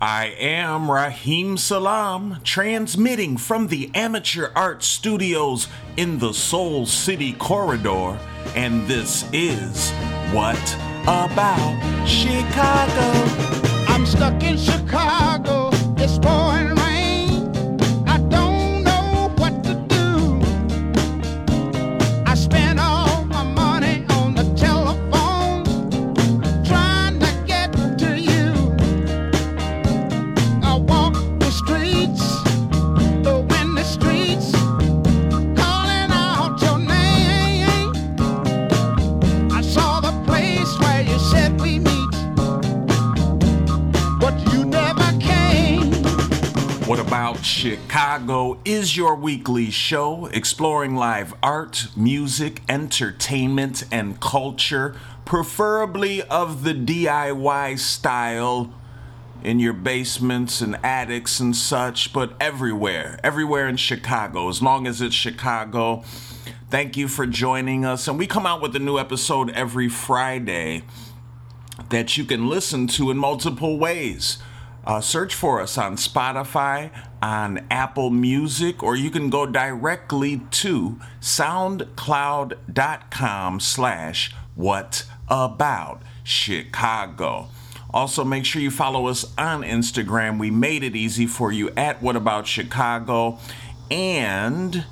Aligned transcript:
I 0.00 0.34
am 0.38 0.90
Rahim 0.90 1.56
Salaam, 1.56 2.40
transmitting 2.42 3.36
from 3.36 3.68
the 3.68 3.90
Amateur 3.94 4.50
Art 4.54 4.82
Studios 4.82 5.68
in 5.96 6.18
the 6.18 6.34
Soul 6.34 6.84
City 6.84 7.32
Corridor, 7.34 8.18
and 8.56 8.86
this 8.88 9.24
is 9.32 9.92
What 10.32 10.58
About 11.02 12.06
Chicago? 12.06 13.12
I'm 13.88 14.04
stuck 14.04 14.42
in 14.42 14.58
Chicago. 14.58 15.70
It's 15.96 16.18
pouring 16.18 16.53
Chicago 48.14 48.60
is 48.64 48.96
your 48.96 49.16
weekly 49.16 49.72
show 49.72 50.26
exploring 50.26 50.94
live 50.94 51.34
art, 51.42 51.88
music, 51.96 52.62
entertainment, 52.68 53.82
and 53.90 54.20
culture, 54.20 54.94
preferably 55.24 56.22
of 56.22 56.62
the 56.62 56.74
DIY 56.74 57.76
style 57.76 58.72
in 59.42 59.58
your 59.58 59.72
basements 59.72 60.60
and 60.60 60.78
attics 60.84 61.40
and 61.40 61.56
such, 61.56 62.12
but 62.12 62.34
everywhere, 62.40 63.18
everywhere 63.24 63.66
in 63.66 63.76
Chicago, 63.76 64.48
as 64.48 64.62
long 64.62 64.86
as 64.86 65.00
it's 65.00 65.12
Chicago. 65.12 66.04
Thank 66.70 66.96
you 66.96 67.08
for 67.08 67.26
joining 67.26 67.84
us. 67.84 68.06
And 68.06 68.16
we 68.16 68.28
come 68.28 68.46
out 68.46 68.62
with 68.62 68.76
a 68.76 68.78
new 68.78 68.96
episode 68.96 69.50
every 69.50 69.88
Friday 69.88 70.84
that 71.88 72.16
you 72.16 72.24
can 72.24 72.48
listen 72.48 72.86
to 72.86 73.10
in 73.10 73.16
multiple 73.16 73.76
ways. 73.76 74.38
Uh, 74.86 75.00
search 75.00 75.34
for 75.34 75.60
us 75.60 75.78
on 75.78 75.96
Spotify, 75.96 76.90
on 77.22 77.66
Apple 77.70 78.10
Music, 78.10 78.82
or 78.82 78.94
you 78.94 79.10
can 79.10 79.30
go 79.30 79.46
directly 79.46 80.42
to 80.50 81.00
soundcloud.com 81.20 83.60
slash 83.60 84.34
what 84.54 85.06
about 85.28 86.02
Chicago. 86.22 87.48
Also, 87.94 88.24
make 88.24 88.44
sure 88.44 88.60
you 88.60 88.70
follow 88.70 89.06
us 89.06 89.24
on 89.38 89.62
Instagram. 89.62 90.38
We 90.38 90.50
made 90.50 90.82
it 90.82 90.96
easy 90.96 91.26
for 91.26 91.52
you 91.52 91.70
at 91.76 92.02
What 92.02 92.16
About 92.16 92.46
Chicago. 92.46 93.38
And 93.90 94.84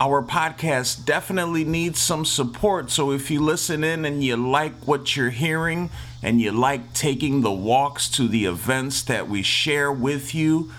our 0.00 0.22
podcast 0.22 1.06
definitely 1.06 1.64
needs 1.64 1.98
some 1.98 2.24
support. 2.24 2.90
So 2.90 3.12
if 3.12 3.30
you 3.30 3.40
listen 3.40 3.82
in 3.82 4.04
and 4.04 4.22
you 4.22 4.36
like 4.36 4.74
what 4.86 5.16
you're 5.16 5.30
hearing 5.30 5.90
and 6.24 6.40
you 6.40 6.50
like 6.50 6.94
taking 6.94 7.42
the 7.42 7.52
walks 7.52 8.08
to 8.08 8.26
the 8.26 8.46
events 8.46 9.02
that 9.02 9.28
we 9.28 9.42
share 9.42 9.92
with 9.92 10.34
you, 10.34 10.72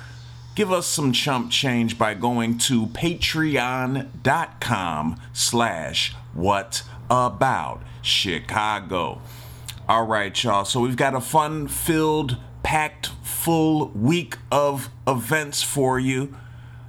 give 0.56 0.72
us 0.72 0.88
some 0.88 1.14
chump 1.14 1.52
change 1.52 2.00
by 2.00 2.16
going 2.16 2.58
to 2.58 2.88
patreon.com 2.88 4.02
slash 5.32 6.16
what 6.34 6.82
about 7.12 7.84
Chicago. 8.02 9.22
All 9.88 10.08
right, 10.08 10.44
y'all. 10.44 10.66
So 10.66 10.80
we've 10.80 10.98
got 10.98 11.14
a 11.14 11.22
fun 11.22 11.68
filled, 11.68 12.38
packed, 12.64 13.12
full 13.22 13.90
week 13.90 14.38
of 14.52 14.90
events 15.08 15.62
for 15.62 16.00
you. 16.00 16.36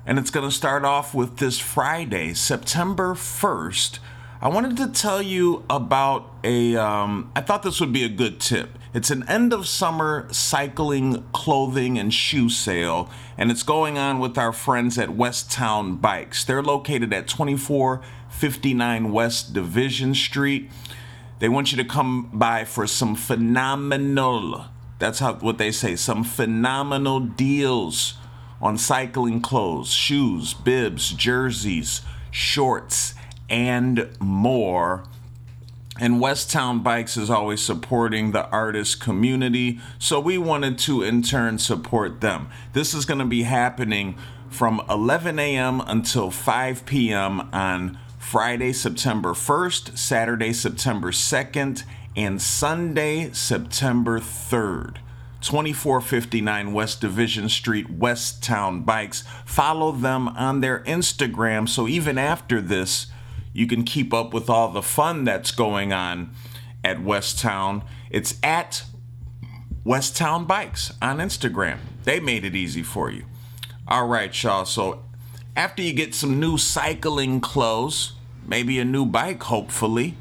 And 0.07 0.19
it's 0.19 0.31
going 0.31 0.49
to 0.49 0.55
start 0.55 0.87
off 0.87 1.15
with 1.15 1.37
this 1.37 1.59
Friday, 1.59 2.33
September 2.33 3.13
1st. 3.15 3.99
I 4.39 4.49
wanted 4.49 4.77
to 4.77 4.89
tell 4.89 5.23
you 5.23 5.65
about 5.71 6.31
a. 6.45 6.77
Um, 6.77 7.33
I 7.35 7.41
thought 7.41 7.63
this 7.63 7.81
would 7.81 7.93
be 7.93 8.05
a 8.05 8.09
good 8.09 8.39
tip. 8.39 8.79
It's 8.93 9.11
an 9.11 9.27
end 9.29 9.55
of 9.55 9.67
summer 9.67 10.29
cycling, 10.31 11.25
clothing, 11.33 11.99
and 11.99 12.13
shoe 12.13 12.51
sale, 12.51 13.11
and 13.39 13.51
it's 13.51 13.63
going 13.63 13.97
on 13.97 14.19
with 14.19 14.37
our 14.37 14.53
friends 14.53 14.99
at 14.99 15.17
West 15.17 15.51
Town 15.51 15.97
Bikes. 15.97 16.45
They're 16.45 16.63
located 16.63 17.15
at 17.15 17.29
2459 17.29 19.11
West 19.11 19.55
Division 19.55 20.15
Street. 20.15 20.71
They 21.39 21.49
want 21.49 21.73
you 21.73 21.79
to 21.79 21.85
come 21.85 22.29
by 22.31 22.65
for 22.65 22.87
some 22.87 23.15
phenomenal, 23.15 24.67
that's 24.99 25.19
how 25.19 25.35
what 25.35 25.57
they 25.57 25.71
say, 25.71 25.97
some 25.97 26.25
phenomenal 26.25 27.21
deals 27.21 28.15
on 28.61 28.77
cycling 28.77 29.41
clothes, 29.41 29.93
shoes, 29.93 30.53
bibs, 30.53 31.13
jerseys, 31.13 32.03
shorts, 32.31 33.15
and 33.49 34.09
more. 34.21 35.05
And 35.99 36.21
West 36.21 36.51
Town 36.51 36.83
Bikes 36.83 37.17
is 37.17 37.31
always 37.31 37.63
supporting 37.63 38.33
the 38.33 38.47
artist 38.51 39.01
community, 39.01 39.81
so 39.99 40.21
we 40.21 40.37
wanted 40.37 40.79
to 40.81 41.03
in 41.03 41.23
turn 41.23 41.59
support 41.59 42.21
them. 42.21 42.51
This 42.75 42.93
is 42.93 43.07
going 43.07 43.21
to 43.21 43.25
be 43.25 43.45
happening 43.45 44.17
from 44.51 44.83
11 44.91 45.39
a.m. 45.39 45.81
until 45.87 46.31
5 46.31 46.85
p.m. 46.85 47.49
on 47.53 47.99
Friday, 48.19 48.73
September 48.73 49.31
1st, 49.31 49.97
Saturday, 49.97 50.53
September 50.53 51.13
2nd, 51.13 51.85
and 52.15 52.43
Sunday, 52.43 53.31
September 53.33 54.21
3rd. 54.21 54.97
2459 55.41 56.73
West 56.73 57.01
Division 57.01 57.49
Street, 57.49 57.89
West 57.89 58.43
Town 58.43 58.83
Bikes. 58.83 59.23
Follow 59.45 59.93
them 59.93 60.29
on 60.29 60.61
their 60.61 60.81
Instagram 60.81 61.69
so 61.69 61.87
even 61.87 62.19
after 62.19 62.61
this, 62.61 63.07
you 63.57 63.67
can 63.67 63.85
keep 63.85 64.13
up 64.13 64.35
with 64.35 64.51
all 64.51 64.71
the 64.71 64.83
fun 64.83 65.25
that's 65.25 65.51
going 65.51 65.91
on 65.91 66.31
at 66.85 67.03
West 67.03 67.39
Town. 67.39 67.83
It's 68.11 68.39
at 68.43 68.85
Westtown 69.83 70.47
Bikes 70.47 70.93
on 71.01 71.19
Instagram. 71.19 71.79
They 72.05 72.21
made 72.21 72.45
it 72.45 72.55
easy 72.55 72.83
for 72.83 73.11
you. 73.11 73.25
All 73.89 74.07
right, 74.07 74.43
y'all. 74.43 74.67
So 74.67 75.03
after 75.57 75.81
you 75.81 75.95
get 75.95 76.15
some 76.15 76.39
new 76.39 76.59
cycling 76.59 77.41
clothes, 77.41 78.13
maybe 78.47 78.79
a 78.79 78.85
new 78.85 79.07
bike, 79.07 79.43
hopefully, 79.45 80.19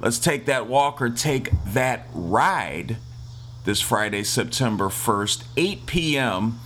let's 0.00 0.18
take 0.18 0.46
that 0.46 0.66
walk 0.66 1.02
or 1.02 1.10
take 1.10 1.50
that 1.66 2.06
ride 2.14 2.96
this 3.66 3.82
Friday, 3.82 4.22
September 4.22 4.86
1st, 4.86 5.44
8 5.58 5.84
p.m. 5.84 6.58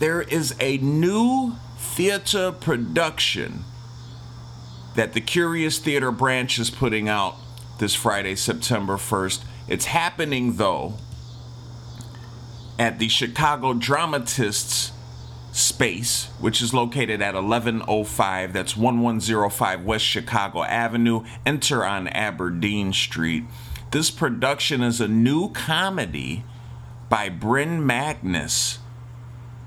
There 0.00 0.22
is 0.22 0.52
a 0.58 0.78
new 0.78 1.54
theater 1.78 2.50
production 2.50 3.64
that 4.94 5.12
the 5.12 5.20
Curious 5.20 5.78
Theater 5.78 6.10
branch 6.10 6.58
is 6.58 6.70
putting 6.70 7.08
out 7.08 7.36
this 7.78 7.94
Friday, 7.94 8.34
September 8.34 8.96
1st. 8.96 9.42
It's 9.68 9.86
happening, 9.86 10.56
though, 10.56 10.94
at 12.78 12.98
the 12.98 13.08
Chicago 13.08 13.74
Dramatists 13.74 14.92
space, 15.52 16.26
which 16.38 16.62
is 16.62 16.72
located 16.72 17.20
at 17.20 17.34
1105, 17.34 18.52
that's 18.52 18.76
1105 18.76 19.84
West 19.84 20.04
Chicago 20.04 20.62
Avenue. 20.62 21.24
Enter 21.44 21.84
on 21.84 22.08
Aberdeen 22.08 22.92
Street. 22.92 23.44
This 23.90 24.10
production 24.10 24.82
is 24.82 25.00
a 25.00 25.08
new 25.08 25.50
comedy 25.50 26.44
by 27.08 27.28
Bryn 27.28 27.84
Magnus, 27.84 28.78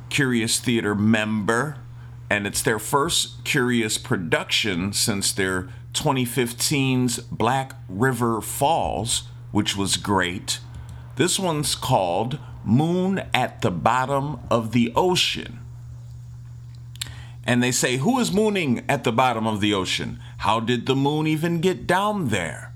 Curious 0.10 0.60
Theater 0.60 0.96
member, 0.96 1.78
and 2.34 2.48
it's 2.48 2.64
their 2.64 2.80
first 2.80 3.44
Curious 3.44 4.00
production 4.00 4.92
since 4.92 5.32
their 5.32 5.70
2015's 5.94 7.20
Black 7.20 7.76
River 7.88 8.42
Falls, 8.42 9.28
which 9.52 9.78
was 9.78 9.98
great. 9.98 10.60
This 11.16 11.38
one's 11.38 11.76
called 11.76 12.40
Moon 12.66 13.22
at 13.36 13.62
the 13.62 13.70
Bottom 13.70 14.40
of 14.50 14.72
the 14.72 14.92
Ocean. 14.96 15.60
And 17.44 17.62
they 17.62 17.72
say, 17.72 17.98
Who 17.98 18.18
is 18.18 18.34
mooning 18.34 18.84
at 18.90 19.04
the 19.04 19.12
bottom 19.12 19.46
of 19.46 19.62
the 19.62 19.76
ocean? 19.76 20.20
How 20.40 20.60
did 20.60 20.88
the 20.88 20.96
moon 20.96 21.28
even 21.28 21.62
get 21.62 21.86
down 21.86 22.30
there? 22.30 22.74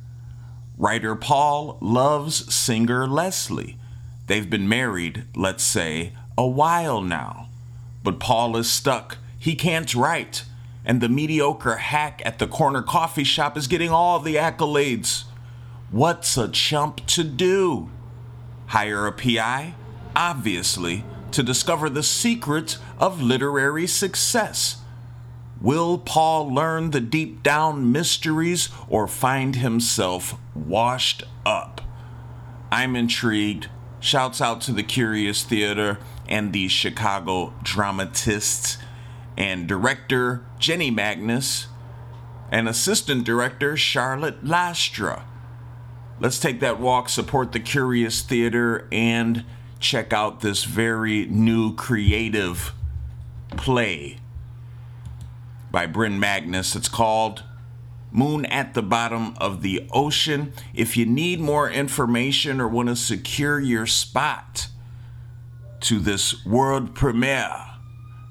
Writer 0.77 1.15
Paul 1.15 1.79
loves 1.81 2.53
singer 2.53 3.07
Leslie. 3.07 3.79
They've 4.27 4.47
been 4.47 4.69
married, 4.69 5.23
let's 5.35 5.63
say, 5.63 6.13
a 6.37 6.45
while 6.45 7.01
now. 7.01 7.47
But 8.03 8.19
Paul 8.19 8.55
is 8.55 8.69
stuck. 8.69 9.17
He 9.39 9.55
can't 9.55 9.93
write. 9.93 10.45
And 10.85 11.01
the 11.01 11.09
mediocre 11.09 11.77
hack 11.77 12.21
at 12.23 12.39
the 12.39 12.47
corner 12.47 12.81
coffee 12.81 13.25
shop 13.25 13.57
is 13.57 13.67
getting 13.67 13.89
all 13.89 14.19
the 14.19 14.35
accolades. 14.35 15.25
What's 15.91 16.37
a 16.37 16.47
chump 16.47 17.05
to 17.07 17.23
do? 17.23 17.89
Hire 18.67 19.05
a 19.05 19.11
PI? 19.11 19.75
Obviously, 20.15 21.03
to 21.31 21.43
discover 21.43 21.89
the 21.89 22.03
secret 22.03 22.77
of 22.99 23.21
literary 23.21 23.87
success. 23.87 24.81
Will 25.59 25.97
Paul 25.97 26.53
learn 26.53 26.91
the 26.91 27.01
deep 27.01 27.43
down 27.43 27.91
mysteries 27.91 28.69
or 28.87 29.07
find 29.07 29.55
himself 29.55 30.35
washed 30.55 31.23
up? 31.45 31.81
I'm 32.71 32.95
intrigued. 32.95 33.69
Shouts 33.99 34.39
out 34.39 34.61
to 34.61 34.71
the 34.71 34.83
Curious 34.83 35.43
Theater 35.43 35.97
and 36.29 36.53
the 36.53 36.67
Chicago 36.67 37.53
dramatists 37.63 38.77
and 39.37 39.67
director 39.67 40.43
Jenny 40.57 40.89
Magnus 40.89 41.67
and 42.51 42.67
assistant 42.67 43.23
director 43.23 43.77
Charlotte 43.77 44.43
Lastra. 44.43 45.23
Let's 46.19 46.39
take 46.39 46.59
that 46.61 46.79
walk, 46.79 47.09
support 47.09 47.51
the 47.51 47.59
Curious 47.59 48.21
Theater, 48.21 48.87
and 48.91 49.45
check 49.79 50.11
out 50.11 50.41
this 50.41 50.63
very 50.63 51.27
new 51.27 51.75
creative 51.75 52.73
play 53.51 54.17
by 55.69 55.85
Bryn 55.85 56.19
Magnus. 56.19 56.75
It's 56.75 56.89
called 56.89 57.43
Moon 58.11 58.45
at 58.47 58.73
the 58.73 58.81
Bottom 58.81 59.35
of 59.37 59.61
the 59.61 59.87
Ocean. 59.91 60.53
If 60.73 60.97
you 60.97 61.05
need 61.05 61.39
more 61.39 61.69
information 61.69 62.59
or 62.59 62.67
want 62.67 62.89
to 62.89 62.95
secure 62.95 63.59
your 63.59 63.85
spot 63.85 64.69
to 65.81 65.99
this 65.99 66.43
world 66.45 66.95
premiere, 66.95 67.63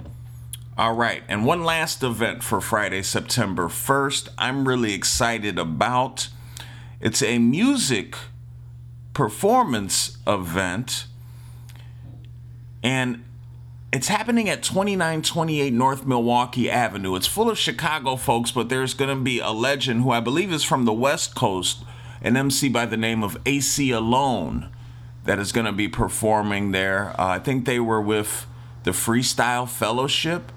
All 0.76 0.94
right, 0.94 1.22
and 1.28 1.46
one 1.46 1.62
last 1.62 2.02
event 2.02 2.42
for 2.42 2.60
Friday, 2.60 3.02
September 3.02 3.68
1st, 3.68 4.28
I'm 4.36 4.66
really 4.66 4.92
excited 4.92 5.56
about. 5.58 6.28
It's 7.00 7.22
a 7.22 7.38
music 7.38 8.16
performance 9.12 10.18
event, 10.26 11.06
and 12.84 13.24
it's 13.92 14.08
happening 14.08 14.48
at 14.48 14.62
2928 14.62 15.72
North 15.72 16.04
Milwaukee 16.04 16.70
Avenue. 16.70 17.14
It's 17.16 17.26
full 17.26 17.48
of 17.48 17.58
Chicago 17.58 18.16
folks, 18.16 18.50
but 18.50 18.68
there's 18.68 18.92
going 18.92 19.16
to 19.16 19.22
be 19.22 19.38
a 19.38 19.50
legend 19.50 20.02
who 20.02 20.10
I 20.10 20.20
believe 20.20 20.52
is 20.52 20.64
from 20.64 20.84
the 20.84 20.92
West 20.92 21.34
Coast, 21.34 21.82
an 22.20 22.36
MC 22.36 22.68
by 22.68 22.86
the 22.86 22.96
name 22.96 23.22
of 23.22 23.42
Aceyalone, 23.44 24.68
that 25.24 25.38
is 25.38 25.52
going 25.52 25.64
to 25.64 25.72
be 25.72 25.88
performing 25.88 26.72
there. 26.72 27.18
Uh, 27.18 27.28
I 27.28 27.38
think 27.38 27.64
they 27.64 27.80
were 27.80 28.02
with 28.02 28.46
the 28.82 28.90
Freestyle 28.90 29.68
Fellowship. 29.68 30.52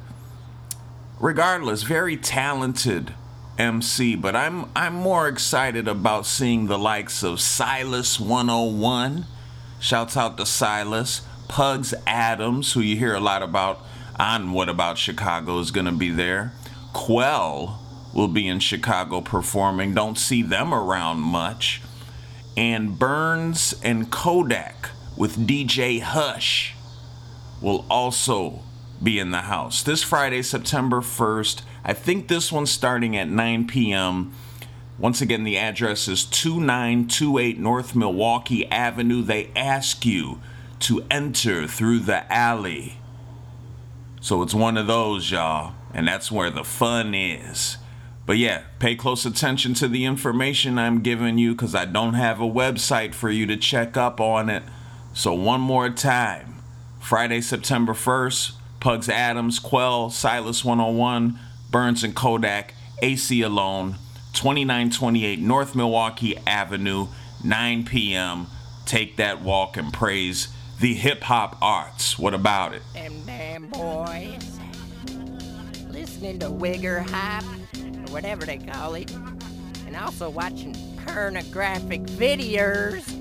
Regardless, 1.20 1.84
very 1.84 2.18
talented 2.18 3.14
MC, 3.58 4.16
but 4.16 4.36
I'm 4.36 4.70
I'm 4.76 4.94
more 4.94 5.28
excited 5.28 5.88
about 5.88 6.26
seeing 6.26 6.68
the 6.68 6.78
likes 6.78 7.24
of 7.24 7.40
Silas 7.40 8.20
101. 8.20 9.26
Shouts 9.80 10.18
out 10.18 10.38
to 10.38 10.46
Silas. 10.46 11.22
Pugs 11.48 11.94
Atomz, 12.06 12.74
who 12.74 12.82
you 12.82 12.98
hear 12.98 13.14
a 13.14 13.20
lot 13.20 13.42
about 13.42 13.84
on 14.20 14.52
What 14.52 14.70
About 14.70 14.98
Chicago, 14.98 15.60
is 15.60 15.72
going 15.72 15.86
to 15.86 15.92
be 15.92 16.10
there. 16.10 16.52
Quell 16.94 17.80
will 18.14 18.28
be 18.28 18.48
in 18.48 18.60
Chicago 18.60 19.22
performing. 19.22 19.94
Don't 19.94 20.18
see 20.18 20.42
them 20.42 20.74
around 20.74 21.20
much. 21.20 21.82
And 22.56 22.98
Burns 22.98 23.76
and 23.84 24.12
Kodak 24.12 24.90
with 25.16 25.48
DJ 25.48 26.02
Hush 26.02 26.76
will 27.62 27.86
also 27.90 28.62
be 29.02 29.20
in 29.20 29.32
the 29.32 29.42
house. 29.42 29.84
This 29.84 30.04
Friday, 30.04 30.42
September 30.42 31.02
1st. 31.02 31.62
I 31.84 31.94
think 31.94 32.28
this 32.28 32.52
one's 32.52 32.72
starting 32.72 33.16
at 33.16 33.30
9 33.30 33.68
p.m. 33.68 34.34
Once 34.98 35.22
again, 35.22 35.44
the 35.44 35.58
address 35.58 36.08
is 36.08 36.26
2928 36.26 37.60
North 37.60 37.96
Milwaukee 37.96 38.66
Avenue. 38.72 39.22
They 39.22 39.52
ask 39.56 40.06
you 40.06 40.42
to 40.80 41.06
enter 41.10 41.68
through 41.68 42.00
the 42.00 42.32
alley. 42.32 42.98
So 44.22 44.42
it's 44.42 44.54
one 44.54 44.78
of 44.78 44.88
those, 44.88 45.32
y'all, 45.32 45.74
and 45.94 46.08
that's 46.08 46.32
where 46.32 46.50
the 46.50 46.64
fun 46.64 47.14
is. 47.14 47.78
But 48.26 48.38
yeah, 48.38 48.64
pay 48.80 48.96
close 48.96 49.26
attention 49.26 49.74
to 49.76 49.88
the 49.88 50.04
information 50.04 50.78
I'm 50.78 51.02
giving 51.02 51.38
you 51.38 51.54
because 51.54 51.74
I 51.74 51.86
don't 51.86 52.16
have 52.16 52.42
a 52.42 52.46
website 52.46 53.14
for 53.14 53.30
you 53.30 53.46
to 53.46 53.56
check 53.56 53.96
up 53.96 54.20
on 54.20 54.50
it. 54.50 54.64
So, 55.14 55.34
one 55.34 55.62
more 55.62 55.90
time 55.90 56.56
Friday, 57.00 57.40
September 57.40 57.94
1st, 57.94 58.52
Pugs 58.82 59.08
Atomz, 59.08 59.64
Quell, 59.64 60.10
Silas 60.10 60.66
101, 60.66 61.40
Burns 61.72 62.04
and 62.04 62.14
Kodak, 62.14 62.74
Aceyalone, 63.02 63.96
2928 64.34 65.40
North 65.40 65.74
Milwaukee 65.74 66.38
Avenue, 66.46 67.08
9 67.44 67.86
p.m. 67.86 68.48
Take 68.86 69.16
that 69.16 69.42
walk 69.42 69.78
and 69.78 69.94
praise 69.94 70.50
the 70.80 70.94
hip 70.94 71.24
hop 71.24 71.58
arts. 71.62 72.20
What 72.20 72.34
about 72.34 72.74
it? 72.74 72.84
Them 72.94 73.14
damn 73.26 73.68
boys. 73.68 74.60
Listening 75.90 76.40
to 76.40 76.48
Wigger 76.48 77.08
Hop, 77.10 77.44
or 77.76 78.14
whatever 78.14 78.46
they 78.46 78.60
call 78.60 78.94
it. 78.94 79.12
And 79.88 79.96
also 79.96 80.30
watching 80.30 80.76
pornographic 81.06 82.04
videos. 82.04 83.14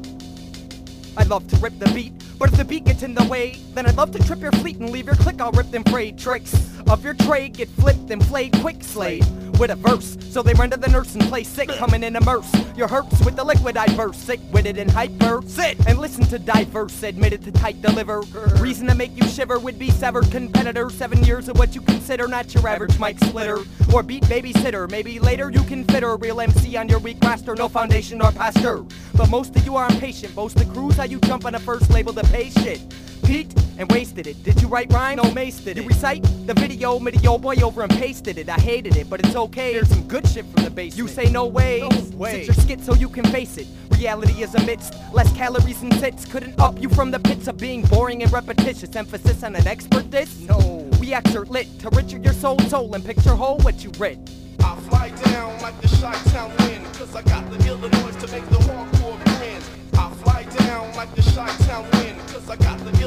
I'd 1.17 1.29
love 1.29 1.49
to 1.49 1.57
rip 1.57 1.79
the 1.79 1.91
beat, 1.95 2.13
but 2.39 2.51
if 2.51 2.59
the 2.59 2.65
beat 2.65 2.85
gets 2.85 3.03
in 3.03 3.15
the 3.15 3.25
way, 3.25 3.59
then 3.73 3.87
I'd 3.87 3.97
love 3.97 4.11
to 4.13 4.19
trip 4.19 4.41
your 4.41 4.53
fleet 4.53 4.77
and 4.77 4.91
leave 4.91 5.07
your 5.07 5.15
click 5.17 5.41
all 5.41 5.53
ripped 5.53 5.75
and 5.75 5.89
frayed. 5.89 6.19
Tricks 6.19 6.55
of 6.91 7.03
your 7.03 7.15
trade 7.15 7.55
get 7.55 7.71
flipped 7.71 8.11
and 8.11 8.25
flayed 8.27 8.53
quick 8.61 8.85
slayed 8.85 9.25
with 9.59 9.71
a 9.71 9.77
verse. 9.77 10.17
So 10.31 10.43
they 10.43 10.55
render 10.55 10.77
the 10.77 10.89
nurse 10.89 11.15
and 11.15 11.23
play 11.25 11.45
sick, 11.45 11.69
coming 11.69 12.03
in 12.03 12.17
immerse. 12.17 12.51
Your 12.77 12.89
hurts 12.89 13.25
with 13.25 13.37
the 13.37 13.45
liquid 13.45 13.77
I 13.77 13.87
burst, 13.97 14.27
sick 14.27 14.41
witted 14.53 14.79
and 14.79 14.91
hyper. 14.91 15.43
Sit 15.47 15.79
and 15.87 15.99
listen 15.99 16.25
to 16.27 16.39
diverse, 16.39 17.03
admitted 17.03 17.43
to 17.45 17.53
tight 17.53 17.81
deliver. 17.81 18.21
Reason 18.61 18.87
to 18.89 18.95
make 18.95 19.17
you 19.17 19.27
shiver 19.29 19.59
would 19.59 19.79
be 19.79 19.91
severed 19.91 20.31
competitor. 20.31 20.91
Seven 20.91 21.23
years 21.25 21.49
of 21.49 21.59
what 21.59 21.75
you 21.75 21.81
consider 21.81 22.29
not 22.29 22.53
your 22.55 22.67
average 22.69 22.99
mic 22.99 23.19
splitter 23.19 23.59
or 23.93 24.03
beat 24.03 24.25
babysitter. 24.25 24.91
Maybe 24.91 25.19
later 25.19 25.51
you 25.51 25.63
can 25.63 25.85
fit 25.85 26.03
a 26.03 26.17
real 26.17 26.41
MC 26.41 26.77
on 26.77 26.89
your 26.89 26.99
weak 26.99 27.19
roster, 27.23 27.55
no 27.55 27.69
foundation 27.69 28.21
or 28.21 28.33
pastor. 28.33 28.85
But 29.15 29.31
most 29.31 29.57
of 29.57 29.65
you 29.65 29.77
are 29.77 29.89
impatient. 29.91 30.35
Most 30.37 30.57
the 30.57 30.67
crews 30.67 30.97
how 30.97 31.05
you 31.05 31.19
jump 31.21 31.45
on 31.45 31.55
a 31.55 31.61
first 31.61 31.91
label 31.91 32.13
to 32.13 32.23
pay 32.25 32.51
shit. 32.51 32.81
Peaked 33.27 33.59
and 33.79 33.91
wasted 33.91 34.27
it. 34.29 34.43
Did 34.45 34.63
you 34.63 34.69
write 34.69 34.93
rhyme? 34.93 35.17
No, 35.17 35.25
maced 35.25 35.67
it. 35.67 35.77
You 35.77 35.83
recite 35.83 36.23
the 36.47 36.55
video, 36.55 36.99
midi 37.01 37.19
yo 37.19 37.39
boy 37.39 37.57
over 37.57 37.83
and 37.83 37.91
pasted 37.91 38.39
it. 38.39 38.49
I 38.49 38.55
hated 38.55 38.97
it, 38.97 39.11
but 39.11 39.19
it's 39.21 39.35
okay. 39.35 39.73
There's 39.73 39.89
some 39.89 40.07
good 40.07 40.27
shit 40.29 40.47
from 40.47 40.65
the 40.65 40.71
basement. 40.71 40.97
You 40.97 41.09
say 41.09 41.31
no 41.31 41.47
way. 41.47 41.81
No 41.81 41.89
way. 42.17 42.45
Sit 42.45 42.47
your 42.47 42.65
skit 42.65 42.81
so 42.85 42.95
you 42.95 43.09
can 43.09 43.25
face 43.25 43.57
it. 43.57 43.67
Reality 43.99 44.43
is 44.43 44.55
amidst 44.55 44.95
less 45.13 45.33
calories 45.33 45.83
and 45.83 45.93
sits. 45.95 46.25
Couldn't 46.25 46.61
up 46.61 46.81
you 46.81 46.89
from 46.89 47.11
the 47.11 47.19
pits 47.19 47.49
of 47.49 47.57
being 47.57 47.83
boring 47.83 48.23
and 48.23 48.33
repetitious. 48.33 48.95
Emphasis 48.95 49.43
on 49.43 49.57
an 49.57 49.67
expert 49.67 50.09
this? 50.11 50.39
No. 50.41 50.89
We 51.01 51.13
exert 51.13 51.51
lit 51.51 51.67
to 51.81 51.91
richer 51.91 52.19
your 52.19 52.33
soul, 52.33 52.61
soul 52.61 52.95
and 52.95 53.05
picture 53.05 53.35
whole 53.35 53.59
what 53.59 53.83
you 53.83 53.91
writ. 53.99 54.19
I 54.61 54.77
fly 54.89 55.09
down 55.25 55.61
like 55.63 55.81
the 55.81 55.89
Chi-Town 55.89 56.53
wind, 56.59 56.85
cause 56.95 57.15
I 57.15 57.23
got 57.23 57.51
the 57.51 57.67
Illinois 57.67 58.13
to 58.21 58.29
make 58.33 58.47
the 58.51 58.59
hardcore 58.59 59.19
grin. 59.25 59.63
I 59.99 60.11
fly 60.23 60.45
down 60.65 60.95
like 60.95 61.13
the 61.15 61.23
Chi-Town 61.23 61.89
wind, 61.93 62.06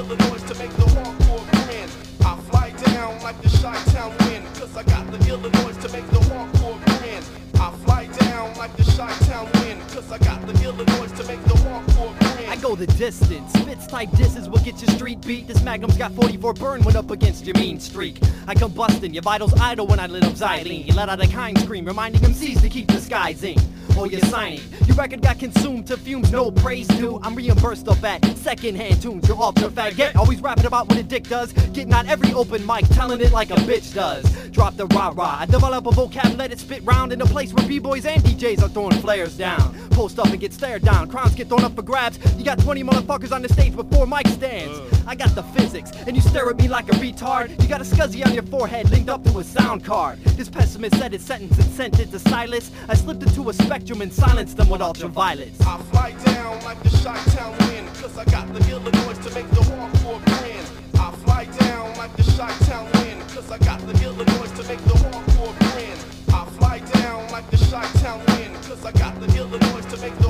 To 0.10 0.16
make 0.58 0.72
the 0.72 0.86
hardcore 0.86 1.68
grin. 1.68 1.88
I 2.26 2.36
fly 2.50 2.72
down 2.92 3.22
like 3.22 3.40
the 3.44 3.50
Chi-Town 3.62 4.16
wind, 4.26 4.44
cause 4.56 4.76
I 4.76 4.82
got 4.82 5.06
the 5.12 5.30
Illinois 5.30 5.74
to 5.74 5.90
make 5.90 6.10
the 6.10 6.18
hardcore 6.18 6.84
grin. 6.86 7.24
I 7.62 7.72
fly 7.86 8.08
down 8.08 8.58
like 8.58 8.76
the 8.76 8.84
Chi-Town 8.84 9.48
wind, 9.62 9.80
cause 9.90 10.12
I 10.12 10.18
got 10.18 10.42
the 10.48 10.64
Illinois 10.64 11.12
to 11.16 11.24
make 11.28 11.44
the 11.44 11.54
hardcore 11.54 12.18
grin. 12.20 12.50
I 12.50 12.56
go 12.56 12.76
the 12.76 12.88
distance. 12.88 13.54
Spits 13.54 13.86
type 13.86 14.10
disses 14.14 14.50
will 14.50 14.58
get 14.58 14.82
your 14.82 14.90
street 14.96 15.22
beat. 15.22 15.48
This 15.48 15.62
magnum's 15.62 15.98
got 15.98 16.12
44 16.14 16.56
burn 16.56 16.82
went 16.82 16.98
up 16.98 17.12
against 17.12 17.46
your 17.46 17.56
mean 17.58 17.80
streak. 17.80 18.20
I 18.48 18.56
come 18.56 18.72
bustin', 18.72 19.14
your 19.14 19.22
vitals 19.22 19.54
idle 19.62 19.86
when 19.86 20.00
I 20.00 20.08
lit 20.08 20.24
up 20.24 20.34
xylene. 20.34 20.88
You 20.88 20.96
let 20.96 21.10
out 21.10 21.24
a 21.24 21.28
kind 21.28 21.56
scream, 21.60 21.86
reminding 21.86 22.22
MCs 22.22 22.62
to 22.62 22.70
keep 22.70 22.90
in. 22.90 23.60
Or 23.98 24.08
you're 24.08 24.22
signing. 24.22 24.62
Your 24.86 24.96
record 24.96 25.22
got 25.22 25.40
consumed 25.40 25.88
to 25.88 25.98
fumes, 25.98 26.32
no 26.32 26.52
praise 26.52 26.88
due. 26.88 27.20
I'm 27.24 27.36
reimbursed 27.36 27.88
off 27.88 28.04
at 28.04 28.24
secondhand 28.38 29.02
tunes. 29.02 29.28
You're 29.28 29.42
off 29.42 29.56
the 29.56 29.70
fat. 29.70 29.96
Get 29.96 30.16
always 30.16 30.42
rapping 30.42 30.66
about 30.66 30.88
what 30.88 30.98
a 30.98 31.04
dick 31.04 31.28
does. 31.28 31.52
Getting 31.74 31.94
on 31.94 32.08
every 32.08 32.34
open 32.34 32.66
mic, 32.66 32.88
telling 32.90 33.22
it 33.22 33.32
like 33.32 33.52
a 33.52 33.56
bitch 33.56 33.94
does. 33.94 34.24
Drop 34.50 34.76
the 34.78 34.88
rah 34.88 35.14
rah. 35.16 35.38
I 35.40 35.46
develop 35.46 35.86
a 35.86 35.92
vocab, 35.92 36.38
let 36.38 36.52
it 36.52 36.60
spit 36.60 36.84
round 36.84 37.14
in 37.14 37.22
a 37.22 37.26
place 37.26 37.54
where 37.54 37.68
b-boys 37.68 38.06
and 38.06 38.22
DJs 38.24 38.64
are 38.64 38.70
throwing 38.70 39.00
flares 39.02 39.38
down. 39.38 39.76
Post 39.92 40.20
up 40.20 40.28
and 40.28 40.40
get 40.40 40.54
stared 40.54 40.84
down. 40.84 41.10
Crowns 41.10 41.36
get 41.36 41.48
thrown 41.48 41.64
up 41.64 41.76
for 41.76 41.82
grabs. 41.82 42.20
You 42.38 42.46
got 42.46 42.60
20 42.60 42.84
motherfuckers 42.84 43.32
on 43.32 43.42
the 43.42 43.50
stage 43.50 43.76
with 43.76 43.92
four 43.94 44.08
mic 44.08 44.28
stands. 44.28 44.99
I 45.10 45.16
got 45.16 45.34
the 45.34 45.42
physics, 45.42 45.92
and 46.06 46.16
you 46.16 46.22
stare 46.22 46.48
at 46.52 46.58
me 46.58 46.68
like 46.68 46.88
a 46.88 46.92
retard. 46.92 47.50
You 47.64 47.68
got 47.68 47.82
a 47.82 47.84
scuzzy 47.84 48.24
on 48.24 48.32
your 48.32 48.44
forehead 48.44 48.92
linked 48.92 49.10
up 49.10 49.24
to 49.24 49.40
a 49.40 49.44
sound 49.44 49.84
card. 49.84 50.20
This 50.38 50.50
pessimist 50.50 50.98
said 51.00 51.14
his 51.14 51.26
sentence 51.26 51.58
and 51.58 51.68
sent 51.72 52.00
it 52.00 52.12
to 52.12 52.20
Silas. 52.20 52.70
I 52.88 52.94
slipped 52.94 53.24
into 53.24 53.50
a 53.50 53.54
spectrum 53.54 54.04
and 54.04 54.14
silenced 54.14 54.58
them 54.58 54.70
with 54.70 54.82
ultraviolets. 54.82 55.66
I 55.66 55.80
fly 55.90 56.12
down 56.26 56.64
like 56.64 56.80
the 56.84 56.90
Chi-Town 56.90 57.58
wind, 57.58 57.88
cause 57.96 58.20
I 58.20 58.26
got 58.26 58.54
the 58.54 58.60
Illinois 58.70 59.18
to 59.18 59.34
make 59.34 59.50
the 59.50 59.62
hardcore 59.62 60.24
grin. 60.26 60.64
I 61.02 61.12
fly 61.26 61.46
down 61.58 61.98
like 61.98 62.16
the 62.16 62.24
Chi-Town 62.38 62.92
wind, 63.02 63.28
cause 63.30 63.50
I 63.50 63.58
got 63.58 63.80
the 63.88 64.04
Illinois 64.04 64.52
to 64.58 64.64
make 64.68 64.84
the 64.86 64.94
hardcore 64.94 65.58
grin. 65.74 65.98
I 66.36 66.46
fly 66.52 66.80
down 67.02 67.32
like 67.32 67.50
the 67.50 67.58
Chi-Town 67.58 68.20
wind, 68.28 68.54
cause 68.62 68.86
I 68.86 68.92
got 68.92 69.20
the 69.20 69.36
Illinois 69.36 69.82
to 69.90 69.98
make 70.02 70.16
the. 70.20 70.30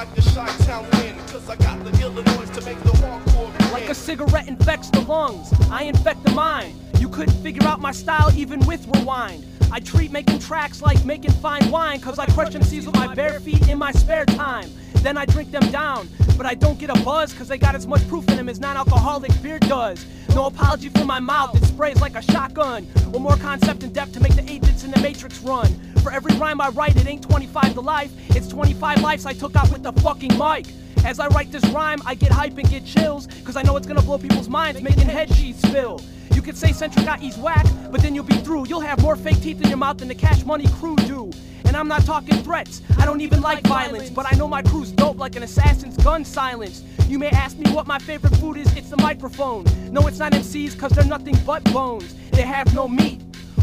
Like 0.00 0.14
the 0.14 0.22
Chi-Town 0.22 0.86
wind, 0.92 1.18
cause 1.28 1.46
I 1.50 1.56
got 1.56 1.84
the 1.84 1.90
Illinois 2.00 2.46
to 2.54 2.64
make 2.64 2.80
the 2.84 2.88
hardcore. 2.88 3.70
Like 3.70 3.90
a 3.90 3.94
cigarette 3.94 4.48
infects 4.48 4.88
the 4.88 5.00
lungs, 5.00 5.52
I 5.70 5.82
infect 5.82 6.24
the 6.24 6.30
mind. 6.30 6.74
You 6.98 7.10
couldn't 7.10 7.34
figure 7.42 7.68
out 7.68 7.80
my 7.80 7.92
style 7.92 8.32
even 8.34 8.60
with 8.60 8.86
rewind. 8.96 9.44
I 9.70 9.78
treat 9.78 10.10
making 10.10 10.38
tracks 10.38 10.80
like 10.80 11.04
making 11.04 11.32
fine 11.32 11.70
wine, 11.70 12.00
cause 12.00 12.18
I 12.18 12.24
crush 12.24 12.54
MCs 12.54 12.86
with 12.86 12.94
my 12.94 13.14
bare 13.14 13.40
feet 13.40 13.68
in 13.68 13.76
my 13.76 13.92
spare 13.92 14.24
time. 14.24 14.70
Then 15.02 15.18
I 15.18 15.26
drink 15.26 15.50
them 15.50 15.70
down, 15.70 16.08
but 16.38 16.46
I 16.46 16.54
don't 16.54 16.78
get 16.78 16.88
a 16.88 16.98
buzz, 17.04 17.34
cause 17.34 17.48
they 17.48 17.58
got 17.58 17.74
as 17.74 17.86
much 17.86 18.08
proof 18.08 18.26
in 18.30 18.38
them 18.38 18.48
as 18.48 18.58
non 18.58 18.78
alcoholic 18.78 19.32
beer 19.42 19.58
does. 19.58 20.06
No 20.34 20.46
apology 20.46 20.88
for 20.88 21.04
my 21.04 21.20
mouth, 21.20 21.54
it 21.62 21.66
sprays 21.66 22.00
like 22.00 22.14
a 22.14 22.22
shotgun. 22.22 22.86
Or 23.12 23.20
more 23.20 23.36
concept 23.36 23.82
and 23.82 23.92
depth 23.92 24.14
to 24.14 24.20
make 24.20 24.34
the 24.34 24.50
agents 24.50 24.82
in 24.82 24.92
the 24.92 25.00
matrix 25.00 25.40
run. 25.40 25.68
For 26.02 26.10
every 26.10 26.34
rhyme 26.36 26.60
I 26.60 26.70
write, 26.70 26.96
it 26.96 27.06
ain't 27.06 27.22
25 27.22 27.74
to 27.74 27.80
life, 27.80 28.10
it's 28.34 28.48
25 28.48 29.02
lives 29.02 29.26
I 29.26 29.34
took 29.34 29.54
out 29.54 29.70
with 29.70 29.82
the 29.82 29.92
fucking 30.00 30.36
mic. 30.38 30.66
As 31.04 31.20
I 31.20 31.28
write 31.28 31.52
this 31.52 31.64
rhyme, 31.66 32.00
I 32.06 32.14
get 32.14 32.32
hype 32.32 32.56
and 32.56 32.68
get 32.70 32.86
chills, 32.86 33.28
cause 33.44 33.56
I 33.56 33.62
know 33.62 33.76
it's 33.76 33.86
gonna 33.86 34.02
blow 34.02 34.16
people's 34.16 34.48
minds, 34.48 34.80
making 34.80 35.08
head 35.08 35.34
sheets 35.34 35.60
spill. 35.60 36.00
You 36.32 36.40
could 36.40 36.56
say 36.56 36.72
Centric 36.72 37.06
IE's 37.20 37.36
whack, 37.36 37.66
but 37.90 38.00
then 38.00 38.14
you'll 38.14 38.24
be 38.24 38.36
through. 38.36 38.66
You'll 38.66 38.80
have 38.80 39.02
more 39.02 39.14
fake 39.14 39.42
teeth 39.42 39.60
in 39.60 39.68
your 39.68 39.76
mouth 39.76 39.98
than 39.98 40.08
the 40.08 40.14
cash 40.14 40.44
money 40.44 40.66
crew 40.78 40.96
do. 40.96 41.30
And 41.66 41.76
I'm 41.76 41.88
not 41.88 42.04
talking 42.06 42.42
threats, 42.42 42.80
I 42.98 43.04
don't 43.04 43.20
even 43.20 43.42
like 43.42 43.62
violence, 43.66 44.08
but 44.08 44.30
I 44.30 44.36
know 44.36 44.48
my 44.48 44.62
crew's 44.62 44.92
dope 44.92 45.18
like 45.18 45.36
an 45.36 45.42
assassin's 45.42 45.96
gun 45.98 46.24
silence. 46.24 46.82
You 47.08 47.18
may 47.18 47.28
ask 47.28 47.58
me 47.58 47.70
what 47.72 47.86
my 47.86 47.98
favorite 47.98 48.36
food 48.36 48.56
is, 48.56 48.74
it's 48.74 48.88
the 48.88 48.96
microphone. 48.96 49.64
No, 49.90 50.06
it's 50.06 50.18
not 50.18 50.32
MCs, 50.32 50.78
cause 50.78 50.92
they're 50.92 51.04
nothing 51.04 51.36
but 51.44 51.62
bones. 51.72 52.14
They 52.30 52.42
have 52.42 52.74
no 52.74 52.88
meat. 52.88 53.20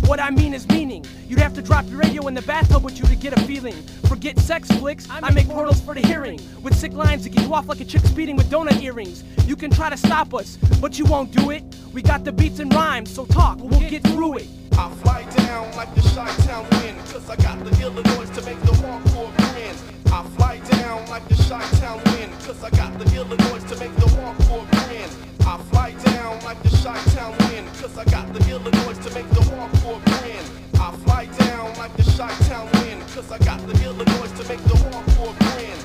What 0.08 0.22
I 0.22 0.30
mean 0.30 0.54
is 0.54 0.66
meaning. 0.70 1.04
You'd 1.28 1.40
have 1.40 1.54
to 1.56 1.62
drop 1.62 1.86
your 1.90 2.00
radio 2.00 2.28
in 2.28 2.34
the 2.34 2.42
bathtub 2.44 2.82
with 2.82 2.98
you 2.98 3.06
to 3.08 3.16
get 3.18 3.38
a 3.38 3.42
feeling. 3.42 3.74
Forget 4.08 4.40
sex 4.40 4.72
flicks, 4.72 5.06
I 5.12 5.30
make 5.32 5.50
portals 5.50 5.82
for 5.82 5.94
the 5.94 6.00
hearing. 6.00 6.40
With 6.64 6.76
sick 6.76 6.94
lines 6.94 7.24
to 7.24 7.30
get 7.30 7.46
you 7.46 7.54
off 7.54 7.68
like 7.68 7.82
a 7.82 7.86
chick 7.86 8.02
speeding 8.04 8.38
with 8.38 8.50
donut 8.50 8.82
earrings. 8.82 9.26
You 9.46 9.58
can 9.58 9.70
try 9.70 9.90
to 9.90 9.98
stop 9.98 10.34
us, 10.34 10.56
but 10.80 10.98
you 10.98 11.04
won't 11.04 11.32
do 11.34 11.52
it. 11.52 11.62
We 11.94 12.02
got 12.02 12.24
the 12.24 12.32
beats 12.32 12.60
and 12.60 12.74
rhymes, 12.74 13.14
so 13.14 13.26
talk, 13.26 13.60
we'll 13.60 13.82
get 13.82 14.02
through 14.04 14.38
it. 14.38 14.48
I 14.78 14.90
fly 15.04 15.24
down 15.46 15.76
like 15.76 15.94
the 15.94 16.02
Chi-Town 16.02 16.66
wind, 16.80 16.98
cause 17.08 17.30
I 17.30 17.36
got 17.36 17.62
the 17.66 17.82
Illinois 17.82 18.30
to 18.30 18.42
make 18.44 18.62
the 18.62 18.72
hardcore 18.80 19.36
grin. 19.36 19.76
I 20.14 20.24
fly 20.38 20.60
down 20.72 21.06
like 21.10 21.28
the 21.28 21.36
Chi-Town 21.36 22.02
wind, 22.14 22.32
cause 22.46 22.64
I 22.64 22.70
got 22.70 22.98
the 22.98 23.14
Illinois 23.14 23.60
to 23.60 23.76
make 23.78 23.94
the 23.98 24.06
hardcore 24.16 24.72
grin. 24.72 25.10
I 25.46 25.58
fly 25.64 25.92
down 25.92 26.07
like 26.43 26.62
the 26.62 26.69
Chi-Town 26.84 27.36
wind, 27.50 27.67
cause 27.75 27.98
I 27.98 28.03
got 28.05 28.34
the 28.34 28.50
Illinois 28.50 28.93
to 28.93 29.13
make 29.13 29.29
the 29.29 29.39
grin. 29.39 30.46
I 30.75 30.91
fly 30.91 31.25
down 31.38 31.74
like 31.77 31.96
the 31.96 32.03
Chi-Town 32.03 32.69
wind, 32.74 33.01
cause 33.13 33.31
I 33.31 33.38
got 33.39 33.65
the 33.65 33.81
Illinois 33.84 34.27
to 34.27 34.48
make 34.50 34.62
the 34.63 34.75
grin. 34.75 35.77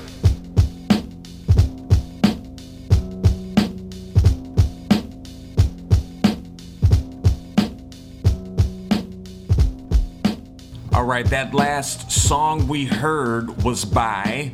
All 10.93 11.05
right, 11.05 11.25
that 11.27 11.53
last 11.53 12.11
song 12.11 12.67
we 12.67 12.85
heard 12.85 13.63
was 13.63 13.85
by 13.85 14.51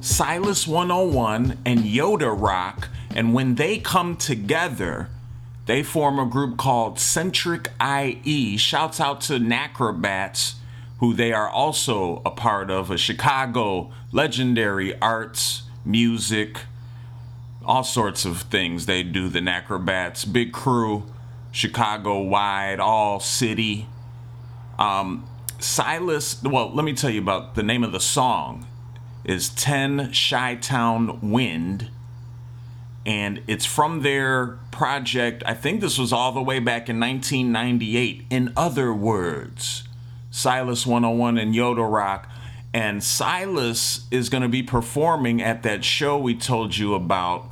Silas 0.00 0.66
101 0.66 1.58
and 1.66 1.80
Yoda 1.80 2.34
Rock. 2.34 2.88
And 3.14 3.34
when 3.34 3.56
they 3.56 3.78
come 3.78 4.16
together, 4.16 5.08
they 5.68 5.82
form 5.82 6.18
a 6.18 6.24
group 6.24 6.56
called 6.56 6.98
Centric 6.98 7.70
IE. 7.78 8.56
Shouts 8.56 9.00
out 9.00 9.20
to 9.20 9.38
Nacrobats, 9.38 10.54
who 10.98 11.12
they 11.12 11.30
are 11.30 11.48
also 11.48 12.22
a 12.24 12.30
part 12.30 12.70
of, 12.70 12.90
a 12.90 12.96
Chicago 12.96 13.92
legendary 14.10 14.98
arts, 14.98 15.64
music, 15.84 16.60
all 17.66 17.84
sorts 17.84 18.24
of 18.24 18.40
things 18.40 18.86
they 18.86 19.02
do. 19.02 19.28
The 19.28 19.42
Nacrobats, 19.42 20.24
big 20.24 20.52
crew, 20.52 21.04
Chicago 21.52 22.18
wide, 22.18 22.80
all 22.80 23.20
city. 23.20 23.88
Um, 24.78 25.28
Silas, 25.58 26.42
well, 26.42 26.74
let 26.74 26.86
me 26.86 26.94
tell 26.94 27.10
you 27.10 27.20
about 27.20 27.56
the 27.56 27.62
name 27.62 27.84
of 27.84 27.92
the 27.92 28.00
song 28.00 28.66
is 29.22 29.50
10 29.50 30.14
Chi 30.14 30.54
Town 30.54 31.30
Wind. 31.30 31.90
And 33.06 33.42
it's 33.46 33.64
from 33.64 34.02
their 34.02 34.58
project. 34.70 35.42
I 35.46 35.54
think 35.54 35.80
this 35.80 35.98
was 35.98 36.12
all 36.12 36.32
the 36.32 36.42
way 36.42 36.58
back 36.58 36.88
in 36.88 37.00
1998. 37.00 38.26
In 38.28 38.52
other 38.56 38.92
words, 38.92 39.84
Silas 40.30 40.86
101 40.86 41.38
and 41.38 41.54
Yoda 41.54 41.90
Rock. 41.90 42.28
And 42.74 43.02
Silas 43.02 44.06
is 44.10 44.28
going 44.28 44.42
to 44.42 44.48
be 44.48 44.62
performing 44.62 45.40
at 45.40 45.62
that 45.62 45.84
show 45.84 46.18
we 46.18 46.34
told 46.34 46.76
you 46.76 46.94
about 46.94 47.50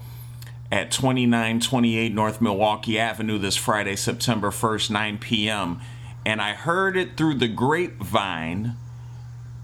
at 0.71 0.91
2928 0.91 2.13
North 2.13 2.41
Milwaukee 2.41 2.99
Avenue 2.99 3.39
this 3.39 3.57
Friday, 3.57 3.97
September 3.97 4.51
1st, 4.51 4.91
9 4.91 5.19
p.m. 5.19 5.81
And 6.25 6.43
I 6.43 6.53
heard 6.53 6.97
it 6.97 7.17
through 7.17 7.35
the 7.35 7.49
grapevine 7.49 8.77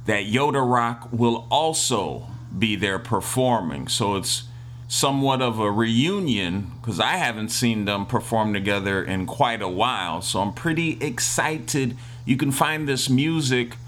that 0.07 0.25
Yoda 0.25 0.67
Rock 0.67 1.09
will 1.13 1.47
also 1.51 2.29
be 2.57 2.77
there 2.77 2.99
performing. 2.99 3.89
So 3.89 4.17
it's 4.17 4.45
somewhat 4.93 5.41
of 5.41 5.59
a 5.59 5.71
reunion 5.71 6.71
because 6.79 7.01
I 7.01 7.13
haven't 7.13 7.49
seen 7.49 7.87
them 7.87 8.05
perform 8.05 8.53
together 8.53 9.03
in 9.03 9.25
quite 9.25 9.63
a 9.63 9.69
while. 9.69 10.21
So 10.21 10.43
I'm 10.43 10.53
pretty 10.53 11.03
excited. 11.03 11.97
You 12.27 12.37
can 12.37 12.53
find 12.53 12.87
this 12.87 13.09
music 13.09 13.79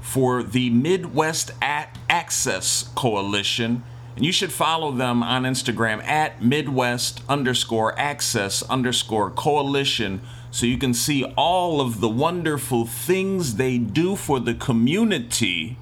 for 0.00 0.42
the 0.42 0.70
Midwest 0.70 1.50
A- 1.62 1.88
Access 2.08 2.90
Coalition. 2.94 3.82
And 4.16 4.24
you 4.24 4.32
should 4.32 4.52
follow 4.52 4.92
them 4.92 5.22
on 5.22 5.44
Instagram 5.44 6.02
at 6.04 6.42
Midwest 6.42 7.22
underscore 7.28 7.98
access 7.98 8.62
underscore 8.64 9.30
coalition 9.30 10.20
so 10.50 10.66
you 10.66 10.78
can 10.78 10.94
see 10.94 11.24
all 11.36 11.80
of 11.80 12.00
the 12.00 12.08
wonderful 12.08 12.84
things 12.84 13.54
they 13.56 13.78
do 13.78 14.16
for 14.16 14.40
the 14.40 14.54
community 14.54 15.76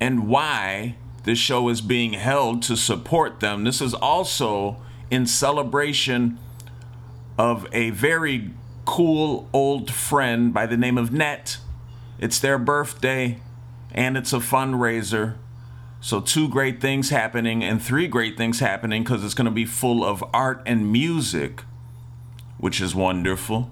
and 0.00 0.26
why 0.26 0.96
this 1.24 1.38
show 1.38 1.68
is 1.68 1.80
being 1.80 2.14
held 2.14 2.62
to 2.62 2.76
support 2.76 3.40
them. 3.40 3.64
This 3.64 3.80
is 3.80 3.94
also 3.94 4.76
in 5.10 5.26
celebration 5.26 6.38
of 7.38 7.66
a 7.72 7.90
very 7.90 8.50
cool 8.84 9.48
old 9.52 9.90
friend 9.92 10.54
by 10.54 10.66
the 10.66 10.76
name 10.76 10.96
of 10.96 11.12
Net. 11.12 11.58
It's 12.18 12.38
their 12.38 12.58
birthday 12.58 13.38
and 13.92 14.16
it's 14.16 14.32
a 14.32 14.38
fundraiser. 14.38 15.36
So, 16.00 16.20
two 16.20 16.48
great 16.48 16.80
things 16.80 17.10
happening 17.10 17.64
and 17.64 17.82
three 17.82 18.06
great 18.06 18.36
things 18.36 18.60
happening 18.60 19.02
because 19.02 19.24
it's 19.24 19.34
going 19.34 19.46
to 19.46 19.50
be 19.50 19.64
full 19.64 20.04
of 20.04 20.22
art 20.32 20.62
and 20.66 20.92
music, 20.92 21.62
which 22.58 22.80
is 22.80 22.94
wonderful. 22.94 23.70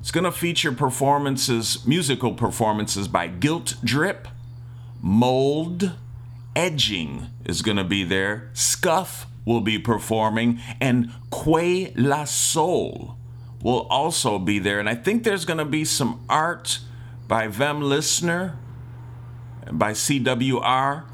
It's 0.00 0.10
going 0.10 0.24
to 0.24 0.32
feature 0.32 0.72
performances, 0.72 1.84
musical 1.86 2.34
performances 2.34 3.08
by 3.08 3.26
Guilt 3.26 3.74
Drip, 3.82 4.28
Mold, 5.02 5.92
Edging 6.56 7.26
is 7.44 7.62
going 7.62 7.76
to 7.76 7.84
be 7.84 8.04
there, 8.04 8.50
Scuff 8.52 9.26
will 9.44 9.60
be 9.60 9.78
performing, 9.78 10.60
and 10.80 11.10
Kway 11.30 11.92
La 11.96 12.24
Soul 12.24 13.16
will 13.62 13.86
also 13.88 14.38
be 14.38 14.58
there. 14.58 14.80
And 14.80 14.88
I 14.88 14.94
think 14.94 15.24
there's 15.24 15.44
going 15.44 15.58
to 15.58 15.64
be 15.64 15.84
some 15.84 16.24
art 16.28 16.80
by 17.30 17.46
Vem 17.46 17.80
Listener, 17.80 18.58
by 19.70 19.92
CWR. 19.92 21.04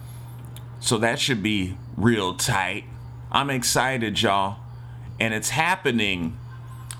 So 0.80 0.96
that 0.96 1.18
should 1.18 1.42
be 1.42 1.76
real 1.94 2.34
tight. 2.34 2.84
I'm 3.30 3.50
excited, 3.50 4.22
y'all. 4.22 4.56
And 5.20 5.34
it's 5.34 5.50
happening 5.50 6.38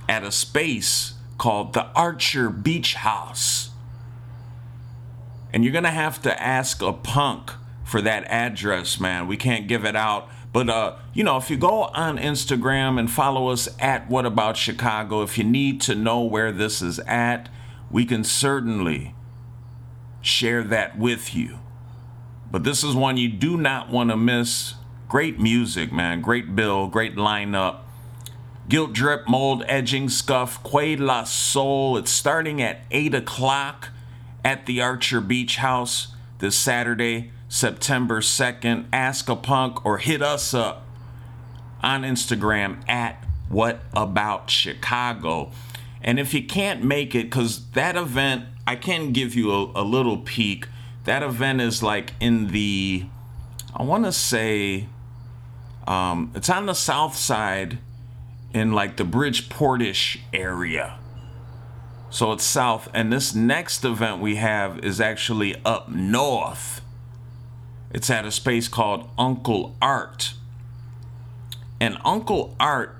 at 0.06 0.22
a 0.22 0.30
space 0.30 1.14
called 1.38 1.72
the 1.72 1.86
Archer 1.94 2.50
Beach 2.50 2.92
House. 2.92 3.70
And 5.50 5.64
you're 5.64 5.72
going 5.72 5.84
to 5.84 5.90
have 5.90 6.20
to 6.22 6.42
ask 6.42 6.82
a 6.82 6.92
punk 6.92 7.52
for 7.84 8.02
that 8.02 8.24
address, 8.24 9.00
man. 9.00 9.26
We 9.26 9.38
can't 9.38 9.66
give 9.66 9.86
it 9.86 9.96
out. 9.96 10.28
But 10.52 10.68
uh, 10.68 10.96
you 11.14 11.24
know, 11.24 11.38
if 11.38 11.48
you 11.48 11.56
go 11.56 11.84
on 11.84 12.18
Instagram 12.18 12.98
and 12.98 13.10
follow 13.10 13.48
us 13.48 13.66
at 13.78 14.10
What 14.10 14.26
About 14.26 14.58
Chicago, 14.58 15.22
if 15.22 15.38
you 15.38 15.44
need 15.44 15.80
to 15.82 15.94
know 15.94 16.20
where 16.20 16.52
this 16.52 16.82
is 16.82 16.98
at, 17.00 17.48
we 17.90 18.04
can 18.04 18.24
certainly 18.24 19.14
share 20.20 20.62
that 20.64 20.98
with 20.98 21.34
you. 21.34 21.58
But 22.50 22.64
this 22.64 22.84
is 22.84 22.94
one 22.94 23.16
you 23.16 23.28
do 23.28 23.56
not 23.56 23.90
want 23.90 24.10
to 24.10 24.16
miss. 24.16 24.74
Great 25.08 25.38
music, 25.38 25.92
man. 25.92 26.20
Great 26.20 26.56
bill, 26.56 26.88
great 26.88 27.16
lineup. 27.16 27.80
Guilt 28.68 28.92
Drip, 28.92 29.28
Mold, 29.28 29.64
Edging, 29.68 30.08
Scuff, 30.08 30.62
Kway 30.64 30.98
La 30.98 31.22
Soul. 31.22 31.96
It's 31.96 32.10
starting 32.10 32.60
at 32.60 32.80
8 32.90 33.14
o'clock 33.14 33.90
at 34.44 34.66
the 34.66 34.80
Archer 34.80 35.20
Beach 35.20 35.56
House 35.56 36.08
this 36.38 36.56
Saturday, 36.56 37.30
September 37.48 38.20
2nd. 38.20 38.86
Ask 38.92 39.28
a 39.28 39.36
punk 39.36 39.84
or 39.86 39.98
hit 39.98 40.20
us 40.20 40.52
up 40.52 40.84
on 41.80 42.02
Instagram 42.02 42.88
at 42.88 43.24
What 43.48 43.82
About 43.94 44.50
Chicago. 44.50 45.52
And 46.06 46.20
if 46.20 46.32
you 46.32 46.42
can't 46.44 46.84
make 46.84 47.14
it, 47.16 47.24
because 47.24 47.68
that 47.72 47.96
event, 47.96 48.44
I 48.66 48.76
can 48.76 49.12
give 49.12 49.34
you 49.34 49.50
a, 49.50 49.82
a 49.82 49.84
little 49.84 50.18
peek. 50.18 50.68
That 51.04 51.24
event 51.24 51.60
is 51.60 51.82
like 51.82 52.12
in 52.20 52.48
the, 52.48 53.04
I 53.74 53.82
want 53.82 54.04
to 54.04 54.12
say, 54.12 54.86
um, 55.86 56.30
it's 56.34 56.48
on 56.48 56.66
the 56.66 56.74
south 56.74 57.16
side 57.16 57.78
in 58.54 58.72
like 58.72 58.96
the 58.96 59.04
Bridgeportish 59.04 60.20
area. 60.32 60.98
So 62.08 62.32
it's 62.32 62.44
south. 62.44 62.88
And 62.94 63.12
this 63.12 63.34
next 63.34 63.84
event 63.84 64.20
we 64.20 64.36
have 64.36 64.78
is 64.78 65.00
actually 65.00 65.56
up 65.64 65.88
north. 65.90 66.80
It's 67.90 68.10
at 68.10 68.24
a 68.24 68.30
space 68.30 68.68
called 68.68 69.10
Uncle 69.18 69.76
Art. 69.82 70.34
And 71.80 71.98
Uncle 72.04 72.54
Art, 72.58 72.96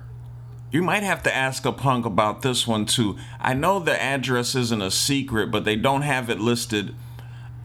you 0.71 0.81
might 0.81 1.03
have 1.03 1.23
to 1.23 1.35
ask 1.35 1.65
a 1.65 1.71
punk 1.71 2.05
about 2.05 2.41
this 2.41 2.67
one 2.67 2.85
too. 2.85 3.17
I 3.39 3.53
know 3.53 3.79
the 3.79 4.01
address 4.01 4.55
isn't 4.55 4.81
a 4.81 4.91
secret, 4.91 5.49
but 5.49 5.63
they 5.63 5.75
don't 5.75 6.01
have 6.01 6.29
it 6.29 6.39
listed 6.39 6.93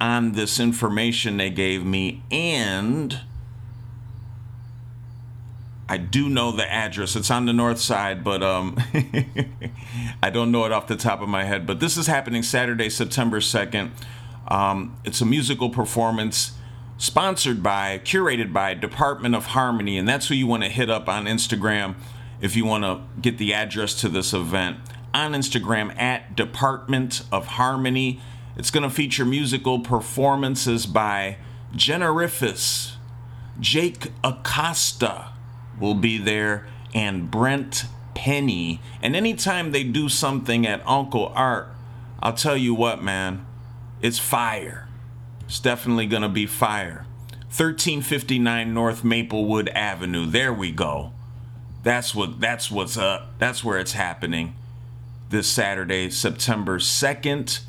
on 0.01 0.33
this 0.33 0.61
information 0.61 1.37
they 1.37 1.51
gave 1.51 1.85
me. 1.85 2.23
And 2.31 3.21
I 5.89 5.97
do 5.97 6.29
know 6.29 6.53
the 6.53 6.71
address. 6.71 7.17
It's 7.17 7.31
on 7.31 7.47
the 7.47 7.53
north 7.53 7.81
side, 7.81 8.23
but 8.23 8.43
um, 8.43 8.79
I 10.23 10.31
don't 10.31 10.53
know 10.53 10.65
it 10.65 10.73
off 10.73 10.87
the 10.87 10.97
top 10.97 11.21
of 11.21 11.29
my 11.29 11.45
head. 11.45 11.67
But 11.67 11.81
this 11.81 11.97
is 11.97 12.07
happening 12.07 12.43
Saturday, 12.43 12.89
September 12.89 13.41
2nd. 13.41 13.91
Um, 14.49 14.97
it's 15.05 15.21
a 15.21 15.27
musical 15.27 15.71
performance 15.71 16.53
sponsored 16.99 17.63
by, 17.63 18.01
curated 18.05 18.53
by 18.53 18.75
Department 18.75 19.35
of 19.35 19.47
Harmony, 19.47 19.99
and 19.99 20.09
that's 20.09 20.29
who 20.29 20.35
you 20.35 20.47
want 20.47 20.63
to 20.63 20.69
hit 20.69 20.89
up 20.89 21.09
on 21.09 21.27
Instagram 21.27 21.97
if 22.43 22.55
you 22.55 22.67
want 22.67 22.85
to 22.85 23.01
get 23.23 23.39
the 23.39 23.55
address 23.55 23.95
to 24.03 24.11
this 24.11 24.35
event. 24.35 24.77
On 25.15 25.33
Instagram 25.33 25.99
at 25.99 26.37
Department 26.37 27.23
of 27.33 27.47
Harmony. 27.47 28.21
It's 28.57 28.71
going 28.71 28.83
to 28.83 28.95
feature 28.95 29.25
musical 29.25 29.81
performances 29.81 30.85
by 30.85 31.39
Generifus, 31.75 32.97
Jake 33.59 34.09
Acosta 34.23 35.29
will 35.81 35.95
be 35.95 36.19
there, 36.19 36.67
and 36.95 37.31
Brent 37.31 37.87
Penny. 38.15 38.81
And 39.01 39.17
anytime 39.17 39.73
they 39.73 39.85
do 39.85 40.09
something 40.09 40.67
at 40.67 40.87
Uncle 40.87 41.33
Art, 41.35 41.69
I'll 42.21 42.35
tell 42.35 42.57
you 42.57 42.75
what, 42.75 43.03
man, 43.03 43.47
it's 44.03 44.19
fire. 44.19 44.89
It's 45.45 45.61
definitely 45.61 46.07
going 46.07 46.23
to 46.23 46.29
be 46.29 46.47
fire. 46.47 47.07
1359 47.47 48.73
North 48.73 49.03
Maplewood 49.03 49.69
Avenue. 49.71 50.27
There 50.27 50.53
we 50.53 50.71
go. 50.73 51.13
That's 51.83 52.15
what 52.15 52.41
that's 52.41 52.71
what's 52.71 52.97
up. 52.97 53.39
That's 53.39 53.65
where 53.65 53.79
it's 53.79 53.93
happening 53.93 54.55
this 55.31 55.49
Saturday, 55.49 56.11
September 56.11 56.79
2nd. 56.79 57.61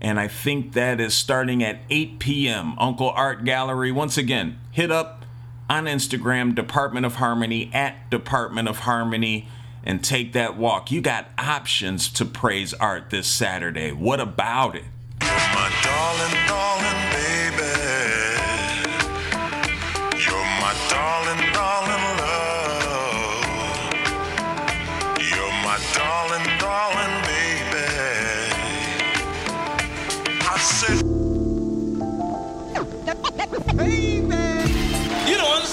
And 0.00 0.18
I 0.18 0.28
think 0.28 0.72
that 0.72 0.98
is 1.00 1.14
starting 1.14 1.62
at 1.62 1.80
8 1.90 2.18
p.m. 2.18 2.74
Uncle 2.78 3.10
Art 3.10 3.44
Gallery. 3.44 3.92
Once 3.92 4.16
again, 4.16 4.58
hit 4.70 4.90
up 4.90 5.24
on 5.68 5.84
Instagram, 5.84 6.54
Department 6.54 7.04
of 7.04 7.16
Harmony, 7.16 7.70
at 7.72 8.08
Department 8.10 8.66
of 8.66 8.80
Harmony, 8.80 9.46
and 9.84 10.02
take 10.02 10.32
that 10.32 10.56
walk. 10.56 10.90
You 10.90 11.00
got 11.00 11.28
options 11.38 12.08
to 12.14 12.24
praise 12.24 12.72
art 12.74 13.10
this 13.10 13.28
Saturday. 13.28 13.92
What 13.92 14.20
about 14.20 14.74
it? 14.74 14.84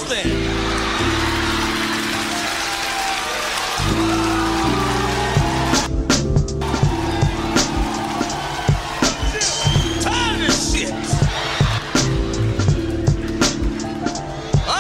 I 0.10 0.14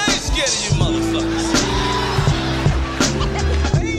ain't 0.07 0.21
scared 0.21 0.47
of 0.47 0.63
you 0.63 0.71
motherfuckers. 0.79 1.47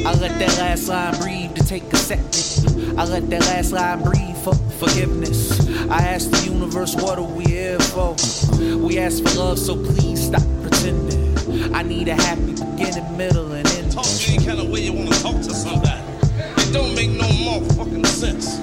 I 0.07 0.09
let 0.19 0.39
that 0.39 0.57
last 0.59 0.89
line 0.89 1.15
breathe 1.21 1.55
to 1.57 1.65
take 1.67 1.93
a 1.93 1.97
second. 1.97 2.99
I 2.99 3.05
let 3.05 3.29
that 3.29 3.43
last 3.43 3.73
line 3.73 4.03
breathe 4.03 4.37
for 4.39 4.55
forgiveness. 4.79 5.61
I 5.91 5.99
asked 5.99 6.31
the 6.33 6.51
universe, 6.51 6.95
what 6.95 7.19
are 7.19 7.23
we 7.23 7.45
here 7.45 7.79
for? 7.79 8.17
We 8.79 8.99
asked 8.99 9.29
for 9.29 9.39
love, 9.39 9.59
so 9.59 9.77
please 9.77 10.25
stop. 10.29 10.58
I 11.75 11.83
need 11.83 12.09
a 12.09 12.15
happy 12.15 12.53
beginning, 12.53 13.17
middle, 13.17 13.53
and 13.53 13.67
end. 13.69 13.93
Talk 13.93 14.05
to 14.05 14.33
any 14.33 14.45
kind 14.45 14.61
of 14.61 14.71
way 14.71 14.81
you 14.81 14.93
want 14.93 15.13
to 15.13 15.23
talk 15.23 15.37
to 15.37 15.55
somebody. 15.55 16.03
It 16.59 16.73
don't 16.73 16.95
make 16.95 17.11
no 17.11 17.31
more 17.45 17.63
fucking 17.73 18.05
sense. 18.05 18.59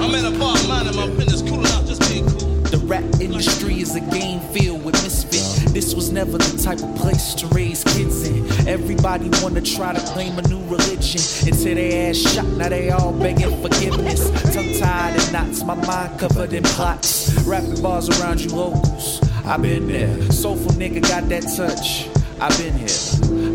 I'm 0.00 0.14
at 0.14 0.24
a 0.24 0.38
bar 0.38 0.56
minding 0.68 0.96
my 0.96 1.08
business, 1.16 1.42
cooling 1.42 1.66
out, 1.66 1.86
just 1.86 2.00
being 2.10 2.26
cool. 2.26 2.54
The 2.70 2.78
rap 2.78 3.04
industry 3.20 3.80
is 3.80 3.94
a 3.94 4.00
game 4.00 4.40
filled 4.52 4.84
with 4.84 4.94
misfit. 5.02 5.72
This 5.72 5.94
was 5.94 6.10
never 6.10 6.38
the 6.38 6.62
type 6.62 6.80
of 6.82 6.94
place 6.96 7.34
to 7.34 7.46
raise 7.48 7.84
kids 7.84 8.26
in. 8.26 8.46
Everybody 8.68 9.30
wanna 9.42 9.60
try 9.60 9.92
to 9.92 10.00
claim 10.12 10.38
a 10.38 10.42
new 10.48 10.62
religion 10.68 11.20
until 11.46 11.74
they 11.74 12.08
ass 12.08 12.16
shot. 12.16 12.46
Now 12.56 12.68
they 12.68 12.90
all 12.90 13.12
begging 13.12 13.60
forgiveness. 13.62 14.30
Tongue 14.54 14.72
tied 14.78 15.20
in 15.20 15.32
knots, 15.32 15.64
my 15.64 15.74
mind 15.74 16.18
covered 16.18 16.52
in 16.52 16.62
plots. 16.62 17.32
Rapping 17.44 17.82
bars 17.82 18.08
around 18.20 18.40
you 18.40 18.50
locals. 18.50 19.25
I 19.46 19.56
been 19.56 19.86
there. 19.86 20.32
Soulful 20.32 20.72
nigga 20.72 21.00
got 21.02 21.28
that 21.28 21.42
touch. 21.56 22.08
I've 22.40 22.58
been 22.58 22.74
here. 22.74 22.88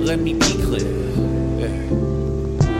Let 0.05 0.19
me 0.19 0.33
be 0.33 0.53
clear. 0.63 0.87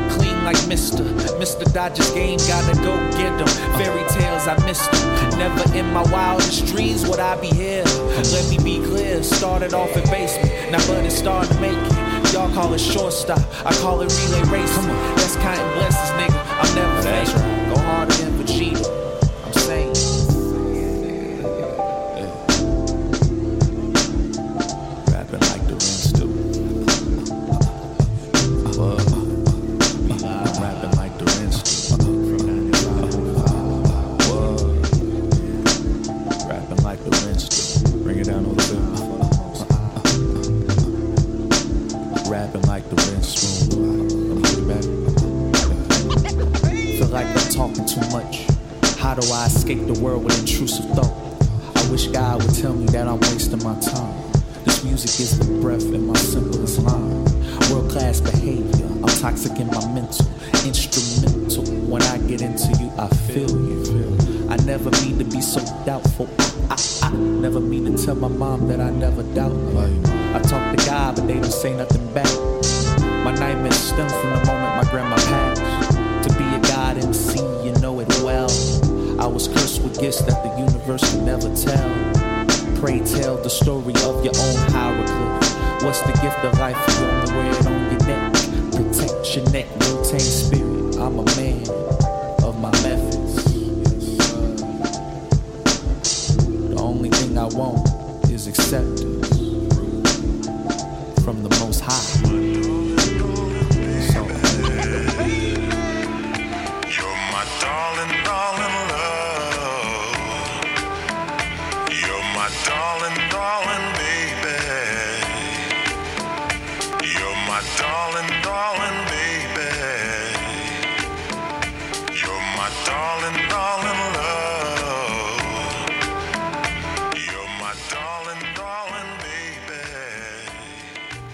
Clean 0.10 0.44
like 0.46 0.56
Mr. 0.72 1.04
Mr. 1.36 1.72
Dodgers 1.74 2.10
game, 2.14 2.40
gotta 2.48 2.74
go 2.80 2.96
get 3.12 3.38
them. 3.38 3.48
Fairy 3.76 4.08
tales, 4.12 4.48
I 4.48 4.56
missed 4.66 4.90
them. 4.94 5.38
Never 5.38 5.78
in 5.78 5.92
my 5.92 6.04
wildest 6.04 6.68
dreams 6.68 7.06
would 7.06 7.20
I 7.20 7.36
be 7.42 7.48
here. 7.48 7.84
Let 7.84 8.50
me 8.50 8.58
be 8.64 8.78
clear, 8.88 9.22
started 9.24 9.74
off 9.74 9.96
in 9.98 10.04
basement, 10.10 10.72
now 10.72 10.80
but 10.88 11.04
it's 11.04 11.18
starting 11.18 11.54
to 11.54 11.62
make 11.62 11.78
it. 11.78 12.34
Y'all 12.34 12.54
call 12.54 12.74
it 12.74 12.80
shortstop, 12.80 13.40
I 13.66 13.74
call 13.82 14.00
it 14.02 14.10
relay 14.10 14.62
race. 14.62 14.78
That's 15.18 15.36
counting 15.36 15.68
blessings, 15.74 16.18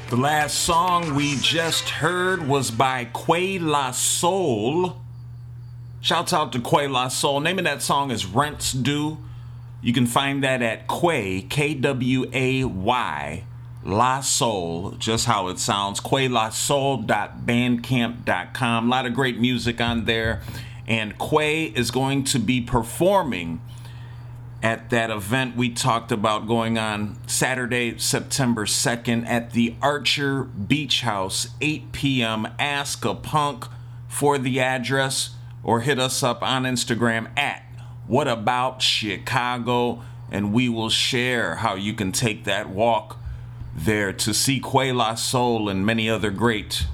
The 0.10 0.16
last 0.16 0.60
song 0.60 1.16
we 1.16 1.36
just 1.36 1.90
heard 1.90 2.48
was 2.48 2.72
by 2.72 3.10
Kway 3.14 3.62
La 3.62 3.92
Soul. 3.92 4.96
Shouts 6.00 6.32
out 6.32 6.54
to 6.54 6.60
Kway 6.60 6.90
La 6.90 7.10
Soul. 7.10 7.42
Name 7.42 7.60
of 7.60 7.66
that 7.66 7.82
song 7.82 8.10
is 8.10 8.26
Rents 8.26 8.72
Due. 8.72 9.18
You 9.82 9.92
can 9.92 10.08
find 10.08 10.42
that 10.46 10.62
at 10.62 10.88
Kway, 10.88 11.50
K 11.50 11.74
W 11.74 12.24
A 12.32 12.64
Y, 12.64 13.44
La 13.84 14.22
Soul, 14.22 14.92
just 14.92 15.26
how 15.26 15.50
it 15.50 15.60
sounds. 15.60 16.00
KwayLaSoul.bandcamp.com. 16.00 18.88
A 18.88 18.90
lot 18.90 19.06
of 19.06 19.14
great 19.14 19.42
music 19.42 19.82
on 19.82 20.06
there. 20.06 20.42
And 20.88 21.18
Kway 21.18 21.78
is 21.78 21.92
going 21.92 22.24
to 22.24 22.40
be 22.40 22.62
performing 22.62 23.60
at 24.62 24.90
that 24.90 25.10
event 25.10 25.56
we 25.56 25.70
talked 25.70 26.12
about 26.12 26.48
going 26.48 26.78
on 26.78 27.18
Saturday, 27.28 27.98
September 28.00 28.66
2nd 28.66 29.28
at 29.28 29.52
the 29.52 29.76
Archer 29.82 30.44
Beach 30.44 31.02
House, 31.02 31.50
8 31.62 31.92
p.m. 31.92 32.48
Ask 32.58 33.06
a 33.06 33.14
Punk 33.14 33.66
for 34.08 34.38
the 34.38 34.60
address 34.60 35.32
or 35.64 35.82
hit 35.82 36.00
us 36.00 36.24
up 36.24 36.42
on 36.42 36.64
Instagram 36.64 37.30
at 37.38 37.64
What 38.08 38.28
About 38.28 38.82
Chicago 38.82 40.02
and 40.32 40.54
we 40.54 40.68
will 40.68 40.90
share 40.90 41.56
how 41.58 41.76
you 41.76 41.94
can 41.94 42.12
take 42.12 42.44
that 42.46 42.70
walk 42.70 43.18
there 43.76 44.12
to 44.12 44.34
see 44.34 44.60
Kway 44.60 44.94
La 44.94 45.16
Soul 45.16 45.70
and 45.70 45.86
many 45.86 46.10
other 46.10 46.32
great 46.32 46.86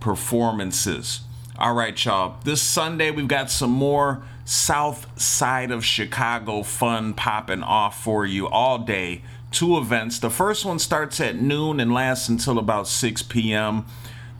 performances. 0.00 1.20
All 1.58 1.74
right, 1.74 2.02
y'all. 2.04 2.36
This 2.44 2.62
Sunday, 2.62 3.10
we've 3.10 3.28
got 3.28 3.50
some 3.50 3.70
more 3.70 4.22
South 4.50 5.06
Side 5.16 5.70
of 5.70 5.84
Chicago 5.84 6.64
fun 6.64 7.14
popping 7.14 7.62
off 7.62 8.02
for 8.02 8.26
you 8.26 8.48
all 8.48 8.78
day. 8.78 9.22
Two 9.52 9.78
events. 9.78 10.18
The 10.18 10.28
first 10.28 10.64
one 10.64 10.80
starts 10.80 11.20
at 11.20 11.40
noon 11.40 11.78
and 11.78 11.94
lasts 11.94 12.28
until 12.28 12.58
about 12.58 12.88
6 12.88 13.22
p.m. 13.22 13.86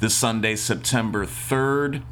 this 0.01 0.13
Sunday, 0.13 0.57
September 0.57 1.25
3rd. 1.25 2.03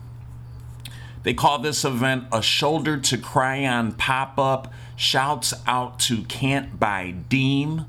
They 1.25 1.35
call 1.35 1.59
this 1.59 1.85
event 1.85 2.27
a 2.33 2.41
shoulder 2.41 2.99
to 2.99 3.19
cry 3.19 3.67
on 3.67 3.91
pop 3.91 4.39
up. 4.39 4.73
Shouts 4.95 5.53
out 5.67 5.99
to 6.01 6.23
Can't 6.23 6.79
Buy 6.79 7.11
Deem. 7.29 7.87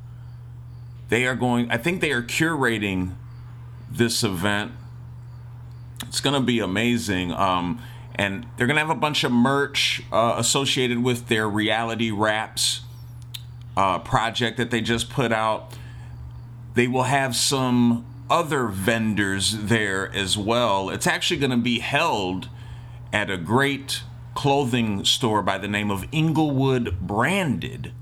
They 1.10 1.28
are 1.28 1.36
going, 1.36 1.70
I 1.70 1.78
think 1.78 2.02
they 2.02 2.12
are 2.14 2.24
curating 2.24 3.14
this 3.92 4.24
event. 4.24 4.72
It's 6.08 6.20
going 6.20 6.34
to 6.34 6.42
be 6.46 6.58
amazing. 6.58 7.32
Um, 7.32 7.80
and 8.20 8.46
they're 8.58 8.68
to 8.76 8.82
have 8.82 8.90
a 8.90 8.96
bunch 8.96 9.24
of 9.24 9.32
merch 9.32 10.04
uh, 10.12 10.34
associated 10.36 11.02
with 11.02 11.30
their 11.30 11.48
reality 11.48 12.12
raps 12.12 12.82
uh, 13.78 13.98
project 14.00 14.58
that 14.58 14.72
they 14.72 14.82
just 14.82 15.10
put 15.10 15.32
out. 15.32 15.74
They 16.74 16.86
will 16.86 17.04
have 17.04 17.34
some 17.34 18.06
other 18.30 18.68
vendors 18.68 19.54
there 19.58 20.14
as 20.14 20.38
well. 20.38 20.90
It's 20.90 21.08
actually 21.08 21.40
going 21.40 21.52
to 21.52 21.58
be 21.58 21.80
held 21.80 22.50
at 23.14 23.32
a 23.32 23.38
great 23.38 24.02
clothing 24.36 25.06
store 25.06 25.42
by 25.42 25.58
the 25.58 25.70
name 25.70 25.90
of 25.90 26.06
Englewood 26.12 27.00
Branded. 27.00 27.94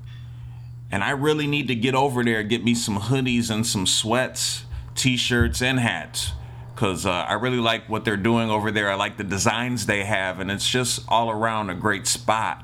And 0.92 1.04
I 1.04 1.12
really 1.12 1.46
need 1.46 1.68
to 1.68 1.76
get 1.76 1.94
over 1.94 2.24
there 2.24 2.42
get 2.42 2.64
me 2.64 2.74
some 2.74 2.98
hoodies 2.98 3.52
and 3.52 3.68
some 3.68 3.86
sweats, 3.86 4.66
t 4.96 5.16
shirts, 5.16 5.62
and 5.62 5.80
hats. 5.80 6.32
Because 6.78 7.08
uh, 7.08 7.10
I 7.10 7.34
really 7.34 7.58
like 7.58 7.90
what 7.90 8.06
they're 8.06 8.16
doing 8.16 8.52
over 8.52 8.70
there. 8.70 8.92
I 8.92 8.94
like 8.94 9.18
the 9.18 9.24
designs 9.24 9.88
they 9.88 10.04
have, 10.04 10.40
and 10.40 10.52
it's 10.52 10.70
just 10.70 11.04
all 11.08 11.32
around 11.32 11.72
a 11.72 11.74
great 11.74 12.06
spot. 12.06 12.64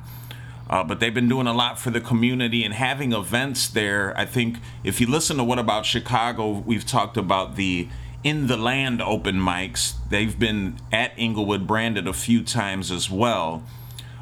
Uh, 0.69 0.83
but 0.83 0.99
they've 0.99 1.15
been 1.15 1.27
doing 1.27 1.47
a 1.47 1.51
lot 1.51 1.79
for 1.79 1.89
the 1.89 1.99
community 1.99 2.63
and 2.63 2.75
having 2.75 3.11
events 3.11 3.67
there. 3.67 4.15
I 4.15 4.25
think 4.25 4.59
if 4.83 5.01
you 5.01 5.07
listen 5.07 5.37
to 5.37 5.43
What 5.43 5.57
About 5.57 5.87
Chicago, 5.87 6.51
we've 6.51 6.85
talked 6.85 7.17
about 7.17 7.55
the 7.55 7.89
In 8.23 8.45
the 8.45 8.55
Land 8.55 9.01
open 9.01 9.37
mics. 9.37 9.95
They've 10.07 10.37
been 10.37 10.77
at 10.91 11.13
Englewood 11.17 11.65
branded 11.65 12.07
a 12.07 12.13
few 12.13 12.43
times 12.43 12.91
as 12.91 13.09
well. 13.09 13.63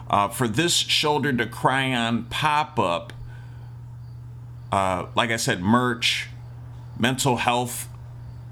Uh, 0.09 0.29
for 0.29 0.47
this 0.47 0.73
Shoulder 0.73 1.33
to 1.33 1.45
Cry 1.45 1.93
On 1.93 2.23
pop 2.23 2.79
up, 2.79 3.11
uh, 4.71 5.07
like 5.15 5.31
I 5.31 5.37
said, 5.37 5.61
merch, 5.61 6.29
mental 6.97 7.35
health 7.35 7.89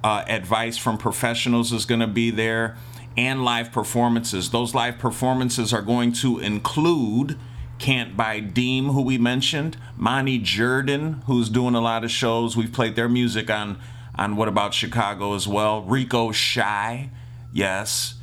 uh, 0.03 0.23
advice 0.27 0.77
from 0.77 0.97
professionals 0.97 1.71
is 1.71 1.85
going 1.85 2.01
to 2.01 2.07
be 2.07 2.31
there, 2.31 2.77
and 3.17 3.43
live 3.43 3.71
performances. 3.71 4.49
Those 4.49 4.73
live 4.73 4.97
performances 4.97 5.73
are 5.73 5.81
going 5.81 6.13
to 6.13 6.39
include 6.39 7.37
Can't 7.79 8.15
Buy 8.15 8.39
Deem, 8.39 8.89
who 8.89 9.01
we 9.01 9.17
mentioned, 9.17 9.77
Monty 9.97 10.37
Jordan, 10.37 11.21
who's 11.25 11.49
doing 11.49 11.75
a 11.75 11.81
lot 11.81 12.03
of 12.03 12.11
shows. 12.11 12.55
We've 12.55 12.71
played 12.71 12.95
their 12.95 13.09
music 13.09 13.49
on 13.49 13.77
on 14.15 14.35
What 14.35 14.49
About 14.49 14.73
Chicago 14.73 15.33
as 15.33 15.47
well. 15.47 15.81
Rico 15.81 16.33
Shy, 16.33 17.09
yes, 17.53 18.15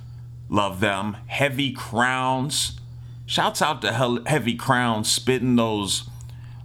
love 0.49 0.81
them. 0.81 1.17
Heavy 1.27 1.73
Crowns. 1.73 2.79
Shouts 3.25 3.61
out 3.61 3.83
to 3.83 4.23
Heavy 4.27 4.55
Crowns 4.55 5.11
spitting 5.11 5.57
those 5.57 6.09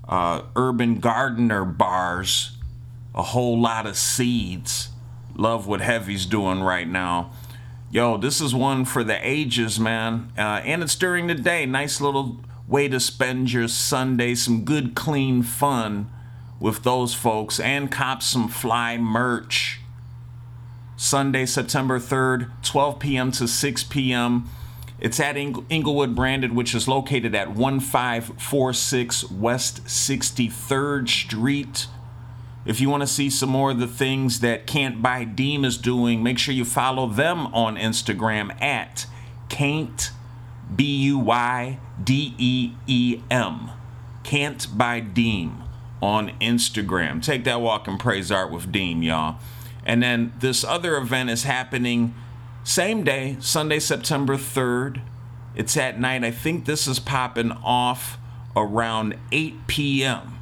uh, 0.07 0.43
urban 0.55 0.99
gardener 0.99 1.65
bars, 1.65 2.57
a 3.15 3.23
whole 3.23 3.59
lot 3.59 3.87
of 3.87 3.97
seeds. 3.97 4.89
Love 5.41 5.65
what 5.65 5.81
Heavy's 5.81 6.27
doing 6.27 6.61
right 6.61 6.87
now. 6.87 7.31
Yo, 7.89 8.15
this 8.15 8.39
is 8.41 8.53
one 8.53 8.85
for 8.85 9.03
the 9.03 9.17
ages, 9.27 9.79
man. 9.79 10.31
Uh, 10.37 10.61
and 10.63 10.83
it's 10.83 10.95
during 10.95 11.25
the 11.25 11.33
day. 11.33 11.65
Nice 11.65 11.99
little 11.99 12.39
way 12.67 12.87
to 12.87 12.99
spend 12.99 13.51
your 13.51 13.67
Sunday. 13.67 14.35
Some 14.35 14.63
good, 14.63 14.93
clean 14.93 15.41
fun 15.41 16.11
with 16.59 16.83
those 16.83 17.15
folks 17.15 17.59
and 17.59 17.91
cop 17.91 18.21
some 18.21 18.49
fly 18.49 18.99
merch. 18.99 19.79
Sunday, 20.95 21.47
September 21.47 21.97
3rd, 21.99 22.51
12 22.61 22.99
p.m. 22.99 23.31
to 23.31 23.47
6 23.47 23.83
p.m. 23.85 24.47
It's 24.99 25.19
at 25.19 25.37
Ing- 25.37 25.65
Englewood 25.71 26.15
Branded, 26.15 26.53
which 26.53 26.75
is 26.75 26.87
located 26.87 27.33
at 27.33 27.55
1546 27.55 29.31
West 29.31 29.85
63rd 29.85 31.09
Street. 31.09 31.87
If 32.65 32.79
you 32.79 32.89
want 32.89 33.01
to 33.01 33.07
see 33.07 33.29
some 33.29 33.49
more 33.49 33.71
of 33.71 33.79
the 33.79 33.87
things 33.87 34.39
that 34.41 34.67
Can't 34.67 35.01
Buy 35.01 35.23
Deem 35.23 35.65
is 35.65 35.77
doing, 35.77 36.21
make 36.21 36.37
sure 36.37 36.53
you 36.53 36.65
follow 36.65 37.07
them 37.07 37.47
on 37.47 37.75
Instagram 37.75 38.61
at 38.61 39.07
Can't 39.49 40.11
B 40.75 40.83
U 41.03 41.17
Y 41.17 41.79
D 42.03 42.35
E 42.37 42.73
E 42.85 43.21
M. 43.31 43.71
Can't 44.23 44.77
Buy 44.77 44.99
Deem 44.99 45.63
on 46.01 46.31
Instagram. 46.39 47.21
Take 47.23 47.43
that 47.45 47.61
walk 47.61 47.87
and 47.87 47.99
praise 47.99 48.31
art 48.31 48.51
with 48.51 48.71
Deem, 48.71 49.01
y'all. 49.01 49.37
And 49.83 50.03
then 50.03 50.33
this 50.39 50.63
other 50.63 50.97
event 50.97 51.31
is 51.31 51.43
happening 51.43 52.13
same 52.63 53.03
day, 53.03 53.37
Sunday, 53.39 53.79
September 53.79 54.35
3rd. 54.35 55.01
It's 55.55 55.75
at 55.75 55.99
night. 55.99 56.23
I 56.23 56.31
think 56.31 56.65
this 56.65 56.87
is 56.87 56.99
popping 56.99 57.51
off 57.51 58.17
around 58.55 59.17
8 59.31 59.67
p.m. 59.67 60.40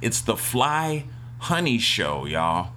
It's 0.00 0.20
the 0.22 0.36
Fly 0.36 1.04
Honey 1.38 1.78
Show, 1.78 2.24
y'all. 2.24 2.72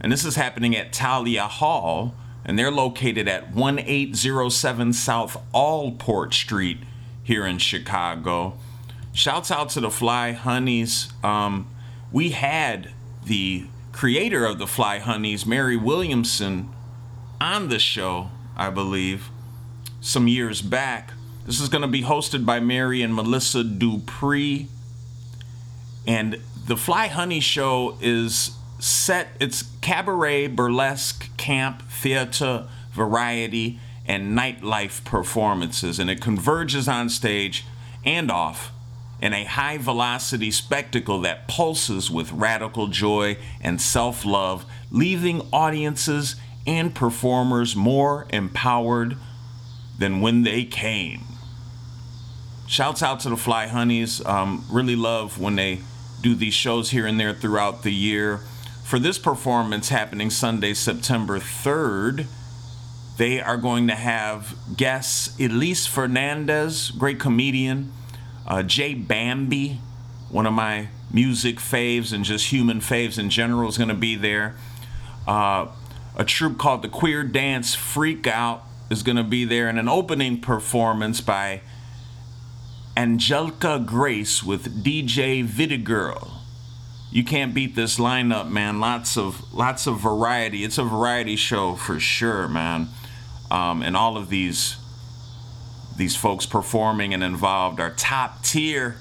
And 0.00 0.10
this 0.10 0.24
is 0.24 0.36
happening 0.36 0.76
at 0.76 0.94
Thalia 0.94 1.46
Hall, 1.46 2.14
and 2.44 2.58
they're 2.58 2.70
located 2.70 3.28
at 3.28 3.54
1807 3.54 4.92
South 4.92 5.40
Allport 5.52 6.34
Street 6.34 6.78
here 7.22 7.46
in 7.46 7.58
Chicago. 7.58 8.58
Shouts 9.12 9.50
out 9.50 9.68
to 9.70 9.80
the 9.80 9.90
Fly 9.90 10.32
Honeys. 10.32 11.12
Um, 11.22 11.68
we 12.10 12.30
had 12.30 12.90
the 13.24 13.66
creator 13.92 14.44
of 14.44 14.58
the 14.58 14.66
Fly 14.66 14.98
Honeys, 14.98 15.46
Mary 15.46 15.76
Williamson, 15.76 16.70
on 17.40 17.68
the 17.68 17.78
show, 17.78 18.30
I 18.56 18.70
believe, 18.70 19.30
some 20.00 20.26
years 20.26 20.60
back. 20.60 21.12
This 21.46 21.60
is 21.60 21.68
going 21.68 21.82
to 21.82 21.88
be 21.88 22.02
hosted 22.02 22.44
by 22.44 22.58
Mary 22.58 23.00
and 23.00 23.14
Melissa 23.14 23.62
Dupree. 23.62 24.68
And 26.06 26.40
the 26.66 26.76
Fly 26.76 27.08
Honey 27.08 27.40
Show 27.40 27.96
is 28.00 28.56
set 28.78 29.28
it's 29.38 29.64
cabaret, 29.80 30.46
burlesque, 30.48 31.34
camp, 31.36 31.82
theater, 31.90 32.66
variety, 32.92 33.78
and 34.06 34.36
nightlife 34.36 35.04
performances, 35.04 35.98
and 35.98 36.10
it 36.10 36.20
converges 36.20 36.88
on 36.88 37.08
stage 37.08 37.64
and 38.04 38.30
off 38.30 38.72
in 39.20 39.32
a 39.32 39.44
high 39.44 39.78
velocity 39.78 40.50
spectacle 40.50 41.20
that 41.20 41.48
pulses 41.48 42.10
with 42.10 42.32
radical 42.32 42.88
joy 42.88 43.36
and 43.60 43.80
self 43.80 44.24
love, 44.24 44.64
leaving 44.90 45.46
audiences 45.52 46.36
and 46.66 46.94
performers 46.94 47.76
more 47.76 48.26
empowered 48.30 49.16
than 49.98 50.20
when 50.20 50.42
they 50.42 50.64
came. 50.64 51.20
Shouts 52.66 53.02
out 53.02 53.20
to 53.20 53.28
the 53.28 53.36
Fly 53.36 53.66
Honeys. 53.66 54.24
Um, 54.24 54.64
really 54.70 54.96
love 54.96 55.38
when 55.38 55.56
they 55.56 55.80
do 56.24 56.34
these 56.34 56.54
shows 56.54 56.90
here 56.90 57.06
and 57.06 57.20
there 57.20 57.34
throughout 57.34 57.82
the 57.82 57.92
year. 57.92 58.38
For 58.82 58.98
this 58.98 59.18
performance 59.18 59.90
happening 59.90 60.30
Sunday, 60.30 60.72
September 60.72 61.38
3rd, 61.38 62.26
they 63.18 63.40
are 63.40 63.58
going 63.58 63.86
to 63.88 63.94
have 63.94 64.56
guests 64.74 65.38
Elise 65.38 65.86
Fernandez, 65.86 66.90
great 66.92 67.20
comedian, 67.20 67.92
uh, 68.46 68.62
Jay 68.62 68.94
Bambi, 68.94 69.80
one 70.30 70.46
of 70.46 70.54
my 70.54 70.88
music 71.12 71.56
faves 71.56 72.12
and 72.12 72.24
just 72.24 72.50
human 72.50 72.80
faves 72.80 73.18
in 73.18 73.28
general, 73.28 73.68
is 73.68 73.76
going 73.76 73.88
to 73.88 73.94
be 73.94 74.16
there. 74.16 74.56
Uh, 75.28 75.66
a 76.16 76.24
troupe 76.24 76.58
called 76.58 76.80
the 76.80 76.88
Queer 76.88 77.22
Dance 77.22 77.74
Freak 77.74 78.26
Out 78.26 78.64
is 78.88 79.02
going 79.02 79.16
to 79.16 79.24
be 79.24 79.44
there, 79.44 79.68
and 79.68 79.78
an 79.78 79.88
opening 79.88 80.40
performance 80.40 81.20
by 81.20 81.60
Angelica 82.96 83.82
Grace 83.84 84.42
with 84.42 84.84
DJ 84.84 85.46
Vidigirl. 85.46 86.30
You 87.10 87.24
can't 87.24 87.54
beat 87.54 87.74
this 87.74 87.98
lineup, 87.98 88.48
man. 88.48 88.80
Lots 88.80 89.16
of 89.16 89.52
lots 89.52 89.86
of 89.86 90.00
variety. 90.00 90.64
It's 90.64 90.78
a 90.78 90.84
variety 90.84 91.36
show 91.36 91.74
for 91.74 92.00
sure, 92.00 92.48
man. 92.48 92.88
Um, 93.50 93.82
and 93.82 93.96
all 93.96 94.16
of 94.16 94.30
these 94.30 94.76
these 95.96 96.16
folks 96.16 96.46
performing 96.46 97.14
and 97.14 97.22
involved 97.22 97.80
are 97.80 97.90
top 97.90 98.42
tier. 98.42 98.96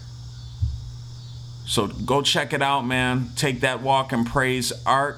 So 1.66 1.88
go 1.88 2.22
check 2.22 2.54
it 2.54 2.62
out, 2.62 2.82
man. 2.86 3.30
Take 3.36 3.62
that 3.62 3.82
walk 3.82 4.12
and 4.12 4.28
praise 4.28 4.72
art 4.86 5.18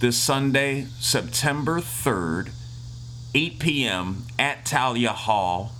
this 0.00 0.16
Sunday, 0.16 0.86
September 0.98 1.80
3rd, 1.80 2.50
8 3.34 3.58
p.m. 3.58 4.24
at 4.38 4.66
Thalia 4.66 5.12
Hall, 5.12 5.72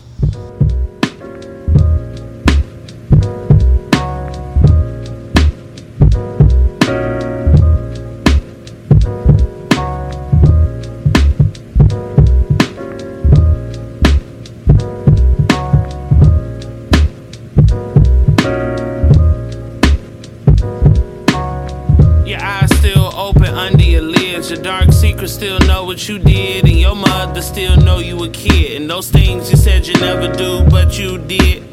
a 28.23 28.29
kid. 28.29 28.81
And 28.81 28.89
those 28.89 29.09
things 29.09 29.51
you 29.51 29.57
said 29.57 29.85
you 29.85 29.93
never 29.95 30.31
do, 30.31 30.63
but 30.69 30.97
you 30.97 31.17
did. 31.17 31.63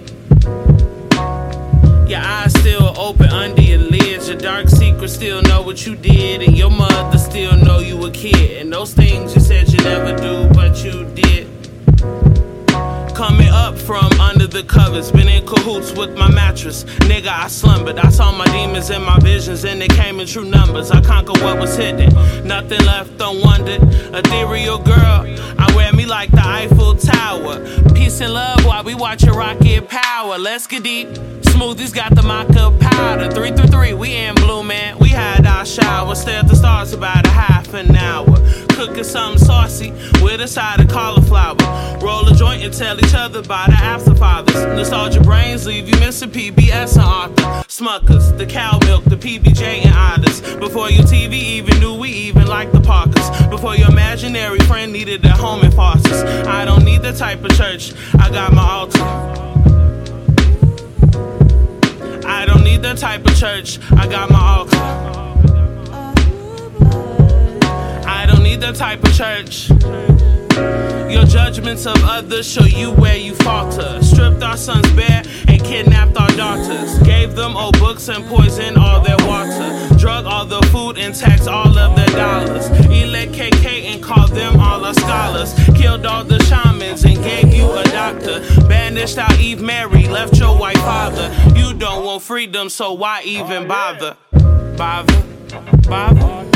Your 2.08 2.20
eyes 2.20 2.52
still 2.58 2.92
open 2.98 3.28
under 3.28 3.62
your 3.62 3.78
lids. 3.78 4.28
Your 4.28 4.38
dark 4.38 4.68
secrets 4.68 5.14
still 5.14 5.42
know 5.42 5.62
what 5.62 5.86
you 5.86 5.94
did. 5.94 6.42
And 6.42 6.56
your 6.56 6.70
mother 6.70 7.18
still 7.18 7.56
know 7.56 7.78
you 7.78 8.04
a 8.04 8.10
kid. 8.10 8.62
And 8.62 8.72
those 8.72 8.92
things 8.92 9.34
you 9.34 9.40
said 9.40 9.72
you 9.72 9.78
never 9.78 10.16
do, 10.16 10.48
but 10.52 10.84
you 10.84 11.04
did. 11.14 11.39
From 13.90 14.20
under 14.20 14.46
the 14.46 14.62
covers, 14.62 15.10
been 15.10 15.28
in 15.28 15.44
cahoots 15.44 15.90
with 15.90 16.16
my 16.16 16.30
mattress. 16.30 16.84
Nigga, 17.10 17.26
I 17.26 17.48
slumbered. 17.48 17.98
I 17.98 18.08
saw 18.10 18.30
my 18.30 18.44
demons 18.44 18.88
in 18.88 19.02
my 19.02 19.18
visions, 19.18 19.64
and 19.64 19.80
they 19.80 19.88
came 19.88 20.20
in 20.20 20.28
true 20.28 20.44
numbers. 20.44 20.92
I 20.92 21.00
conquered 21.00 21.42
what 21.42 21.58
was 21.58 21.74
hidden, 21.74 22.14
nothing 22.46 22.78
left 22.86 23.20
unwondered. 23.20 23.82
Ethereal 24.14 24.78
girl, 24.78 25.26
I 25.58 25.72
wear 25.74 25.92
me 25.92 26.06
like 26.06 26.30
the 26.30 26.40
Eiffel 26.40 26.94
Tower. 26.94 27.64
Peace 27.92 28.20
and 28.20 28.32
love 28.32 28.64
while 28.64 28.84
we 28.84 28.94
watch 28.94 29.24
a 29.24 29.32
rocket 29.32 29.88
power. 29.88 30.38
Let's 30.38 30.68
get 30.68 30.84
deep. 30.84 31.08
Smoothies 31.50 31.92
got 31.92 32.14
the 32.14 32.22
mocha 32.22 32.70
powder. 32.78 33.28
Three 33.32 33.50
through 33.50 33.66
three, 33.66 33.92
we 33.92 34.14
in 34.14 34.36
blue, 34.36 34.62
man. 34.62 35.00
We 35.00 35.08
had 35.08 35.44
our 35.46 35.66
shower. 35.66 36.14
Stare 36.14 36.38
at 36.38 36.46
the 36.46 36.54
stars 36.54 36.92
about 36.92 37.26
a 37.26 37.30
half 37.30 37.74
an 37.74 37.96
hour. 37.96 38.36
Cooking 38.68 39.02
something 39.02 39.44
saucy 39.44 39.90
with 40.22 40.40
a 40.40 40.48
side 40.48 40.80
of 40.80 40.88
cauliflower. 40.88 41.56
Roll 42.00 42.26
a 42.28 42.34
joint 42.34 42.62
and 42.62 42.72
tell 42.72 42.98
each 42.98 43.14
other 43.14 43.40
about 43.40 43.68
after 43.80 44.14
fathers. 44.14 44.54
Nostalgia 44.76 45.20
brains 45.20 45.66
leave 45.66 45.88
you 45.88 45.98
missing 46.00 46.30
PBS 46.30 46.96
and 46.96 47.04
Arthur. 47.04 47.68
Smuckers, 47.68 48.36
the 48.36 48.46
cow 48.46 48.78
milk, 48.84 49.04
the 49.04 49.16
PBJ 49.16 49.84
and 49.84 49.94
others. 49.94 50.40
Before 50.56 50.90
your 50.90 51.04
TV 51.04 51.32
even 51.32 51.78
knew 51.80 51.98
we 51.98 52.10
even 52.10 52.46
liked 52.46 52.72
the 52.72 52.80
Parkers. 52.80 53.28
Before 53.48 53.74
your 53.76 53.90
imaginary 53.90 54.58
friend 54.60 54.92
needed 54.92 55.24
a 55.24 55.30
home 55.30 55.64
in 55.64 55.70
farces. 55.72 56.22
I 56.46 56.64
don't 56.64 56.84
need 56.84 57.02
the 57.02 57.12
type 57.12 57.42
of 57.44 57.50
church, 57.56 57.92
I 58.18 58.30
got 58.30 58.52
my 58.52 58.62
altar. 58.62 59.02
I 62.26 62.44
don't 62.46 62.64
need 62.64 62.82
the 62.82 62.94
type 62.94 63.26
of 63.26 63.36
church, 63.36 63.78
I 63.92 64.06
got 64.06 64.30
my 64.30 64.40
altar. 64.40 64.76
I 68.06 68.26
don't 68.26 68.42
need 68.42 68.60
the 68.60 68.72
type 68.72 69.02
of 69.04 69.14
church. 69.14 69.70
Your 71.10 71.24
judgments 71.24 71.86
of 71.86 71.96
others 72.04 72.46
show 72.46 72.64
you 72.64 72.92
where 72.92 73.16
you 73.16 73.34
falter. 73.34 74.00
Stripped 74.00 74.44
our 74.44 74.56
sons 74.56 74.90
bare 74.92 75.24
and 75.48 75.62
kidnapped 75.64 76.16
our 76.16 76.30
daughters. 76.36 77.00
Gave 77.00 77.34
them 77.34 77.56
old 77.56 77.78
books 77.80 78.08
and 78.08 78.24
poisoned 78.26 78.78
all 78.78 79.00
their 79.00 79.16
water. 79.26 79.96
Drug 79.98 80.24
all 80.24 80.44
the 80.44 80.62
food 80.68 80.98
and 80.98 81.12
taxed 81.12 81.48
all 81.48 81.76
of 81.76 81.96
their 81.96 82.06
dollars. 82.16 82.68
Elect 82.86 83.32
KK 83.32 83.86
and 83.92 84.00
called 84.00 84.30
them 84.30 84.60
all 84.60 84.84
our 84.84 84.94
scholars. 84.94 85.52
Killed 85.74 86.06
all 86.06 86.22
the 86.22 86.38
shamans 86.44 87.04
and 87.04 87.16
gave 87.16 87.52
you 87.52 87.68
a 87.72 87.82
doctor. 87.84 88.40
Banished 88.68 89.18
out 89.18 89.36
Eve 89.40 89.60
Mary, 89.60 90.06
left 90.06 90.38
your 90.38 90.56
white 90.56 90.78
father. 90.78 91.28
You 91.56 91.74
don't 91.74 92.04
want 92.04 92.22
freedom, 92.22 92.68
so 92.68 92.92
why 92.92 93.22
even 93.24 93.66
bother? 93.66 94.16
Bother? 94.76 95.22
Bother? 95.88 96.46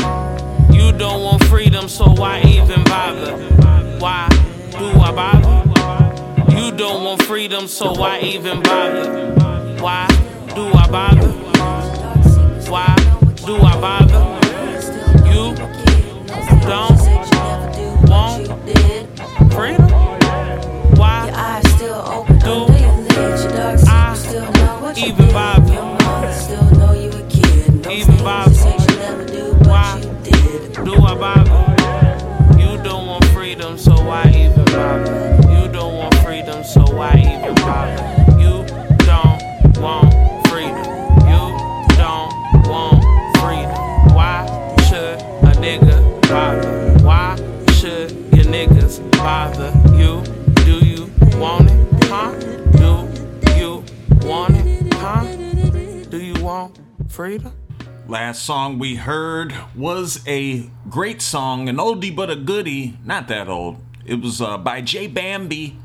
You 0.72 0.92
don't 0.92 1.22
want 1.22 1.42
freedom, 1.44 1.88
so 1.88 2.12
why 2.12 2.40
even 2.42 2.84
bother? 2.84 3.63
Why 4.04 4.28
do 4.72 4.84
I 5.00 5.12
bother? 5.12 6.54
You 6.54 6.72
don't 6.76 7.04
want 7.04 7.22
freedom, 7.22 7.66
so 7.66 7.92
why 7.92 8.20
even 8.20 8.62
bother? 8.62 9.32
Why 9.80 10.06
do 10.54 10.66
I 10.74 10.86
bother? 10.90 11.32
Why 12.68 12.94
do 13.46 13.56
I 13.56 13.80
bother? 13.80 14.24
You 15.32 15.54
don't 16.68 17.00
want 18.10 18.44
freedom? 19.54 19.88
Why 20.98 21.30
do 22.44 22.66
I 24.84 24.94
even 24.98 25.32
bother? 25.32 25.53
Last 58.08 58.42
song 58.42 58.80
we 58.80 58.96
heard 58.96 59.54
was 59.76 60.20
a 60.26 60.68
great 60.90 61.22
song, 61.22 61.68
an 61.68 61.76
oldie 61.76 62.14
but 62.14 62.28
a 62.28 62.34
goodie, 62.34 62.98
not 63.04 63.28
that 63.28 63.48
old. 63.48 63.76
It 64.04 64.20
was 64.20 64.42
uh, 64.42 64.58
by 64.58 64.80
Jay 64.80 65.06
Bambi, 65.06 65.78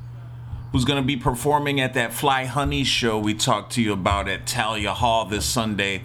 who's 0.71 0.85
going 0.85 0.99
to 0.99 1.05
be 1.05 1.17
performing 1.17 1.79
at 1.79 1.93
that 1.93 2.13
Fly 2.13 2.45
Honey 2.45 2.83
show 2.83 3.19
we 3.19 3.35
talked 3.35 3.73
to 3.73 3.81
you 3.83 3.93
about 3.93 4.27
at 4.27 4.49
Thalia 4.49 4.91
Hall 4.95 5.25
this 5.25 5.45
Sunday, 5.45 6.01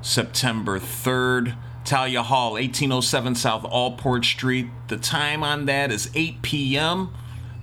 September 0.00 0.78
3rd. 0.78 1.54
Thalia 1.84 2.22
Hall, 2.22 2.52
1807 2.52 3.34
South 3.34 3.66
Allport 3.66 4.24
Street. 4.24 4.68
The 4.88 4.96
time 4.96 5.42
on 5.42 5.66
that 5.66 5.92
is 5.92 6.10
8 6.14 6.40
p.m. 6.40 7.12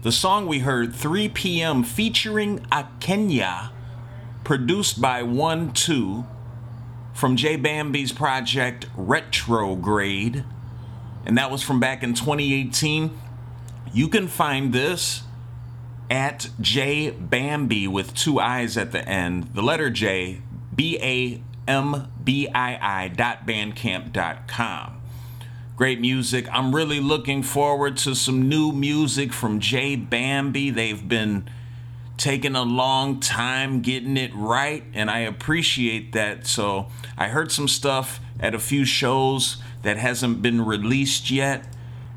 The 0.04 0.12
song 0.12 0.46
we 0.46 0.60
heard, 0.60 0.94
3 0.94 1.30
p.m., 1.30 1.84
featuring 1.84 2.60
Akenya, 2.72 3.72
produced 4.44 5.02
by 5.02 5.24
1 5.24 5.74
2 5.74 6.26
from 7.20 7.36
Jay 7.36 7.58
Bambi's 7.58 8.14
project 8.14 8.86
Retrograde. 8.96 10.46
And 11.26 11.38
that 11.38 11.52
was 11.52 11.62
from 11.62 11.80
back 11.80 12.02
in 12.02 12.14
2018. 12.14 13.20
You 13.94 14.08
can 14.08 14.30
find 14.30 14.72
this 14.72 15.24
at 16.10 16.50
J 16.62 17.10
Bambi 17.12 17.90
with 17.90 18.16
two 18.16 18.40
I's 18.40 18.78
at 18.78 18.94
the 18.94 19.08
end. 19.08 19.50
The 19.54 19.62
letter 19.62 19.90
J, 19.90 20.42
B 20.74 20.98
A 21.02 21.42
M 21.70 22.10
B 22.24 22.48
I 22.48 23.04
I 23.04 23.08
dot 23.10 23.46
bandcamp 23.46 24.14
dot 24.14 24.48
com. 24.48 25.02
Great 25.76 26.00
music. 26.00 26.48
I'm 26.54 26.74
really 26.74 27.02
looking 27.02 27.44
forward 27.44 27.98
to 27.98 28.16
some 28.16 28.48
new 28.48 28.72
music 28.72 29.34
from 29.34 29.60
J 29.60 29.98
Bambi. 29.98 30.70
They've 30.70 31.06
been 31.06 31.50
taking 32.20 32.56
a 32.56 32.62
long 32.62 33.20
time 33.20 33.82
getting 33.82 34.16
it 34.16 34.32
right, 34.36 34.84
and 34.94 35.10
I 35.10 35.20
appreciate 35.20 36.12
that. 36.12 36.46
So 36.46 36.90
I 37.18 37.30
heard 37.30 37.52
some 37.52 37.68
stuff 37.68 38.20
at 38.40 38.54
a 38.54 38.60
few 38.60 38.86
shows 38.86 39.58
that 39.82 39.98
hasn't 39.98 40.44
been 40.44 40.64
released 40.64 41.32
yet 41.32 41.66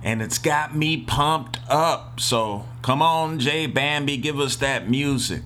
and 0.02 0.20
it's 0.20 0.38
got 0.38 0.74
me 0.74 0.96
pumped 0.96 1.58
up. 1.68 2.20
So 2.20 2.66
come 2.82 3.02
on, 3.02 3.38
Jay 3.38 3.66
Bambi, 3.66 4.16
give 4.16 4.40
us 4.40 4.56
that 4.56 4.88
music. 4.88 5.42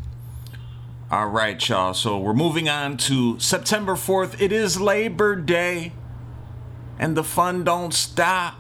All 1.11 1.29
right, 1.29 1.69
y'all. 1.69 1.95
So 1.95 2.19
we're 2.19 2.35
moving 2.35 2.69
on 2.69 2.97
to 2.99 3.39
September 3.39 3.95
4th. 3.95 4.41
It 4.41 4.51
is 4.51 4.81
Labor 4.81 5.37
Day, 5.37 5.93
and 6.99 7.17
the 7.17 7.23
fun 7.23 7.63
don't 7.63 7.95
stop. 7.95 8.55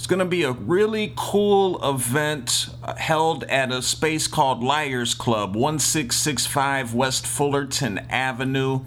It's 0.00 0.06
going 0.06 0.20
to 0.20 0.24
be 0.24 0.44
a 0.44 0.52
really 0.52 1.12
cool 1.14 1.78
event 1.86 2.70
uh, 2.82 2.94
held 2.96 3.44
at 3.44 3.70
a 3.70 3.82
space 3.82 4.26
called 4.26 4.64
Liars 4.64 5.12
Club, 5.12 5.54
1665 5.54 6.94
West 6.94 7.26
Fullerton 7.26 7.98
Avenue. 8.08 8.80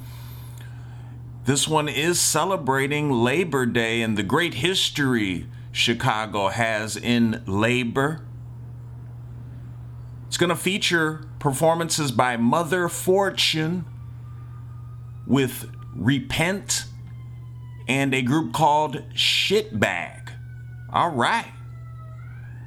This 1.46 1.68
one 1.68 1.88
is 1.88 2.20
celebrating 2.20 3.12
Labor 3.12 3.68
Day 3.68 4.02
and 4.02 4.18
the 4.18 4.24
great 4.24 4.56
history 4.56 5.46
Chicago 5.72 6.48
has 6.48 6.98
in 6.98 7.44
labor. 7.46 8.26
It's 10.26 10.38
going 10.38 10.50
to 10.50 10.56
feature 10.56 11.28
performances 11.38 12.12
by 12.12 12.38
Mother 12.38 12.90
Fortune 12.90 13.86
with 15.28 15.70
Repent 15.96 16.86
and 17.88 18.16
a 18.16 18.24
group 18.24 18.52
called 18.52 19.04
Shitbag. 19.14 20.23
All 20.94 21.10
right. 21.10 21.52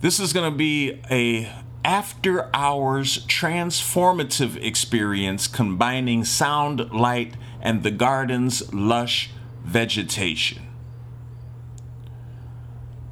This 0.01 0.19
is 0.19 0.31
gonna 0.31 0.55
be 0.55 1.01
a 1.09 1.51
after 1.83 2.55
hours 2.55 3.25
transformative 3.25 4.63
experience 4.63 5.47
combining 5.47 6.23
sound, 6.23 6.91
light, 6.91 7.33
and 7.61 7.81
the 7.81 7.91
garden's 7.91 8.71
lush 8.71 9.31
vegetation. 9.63 10.64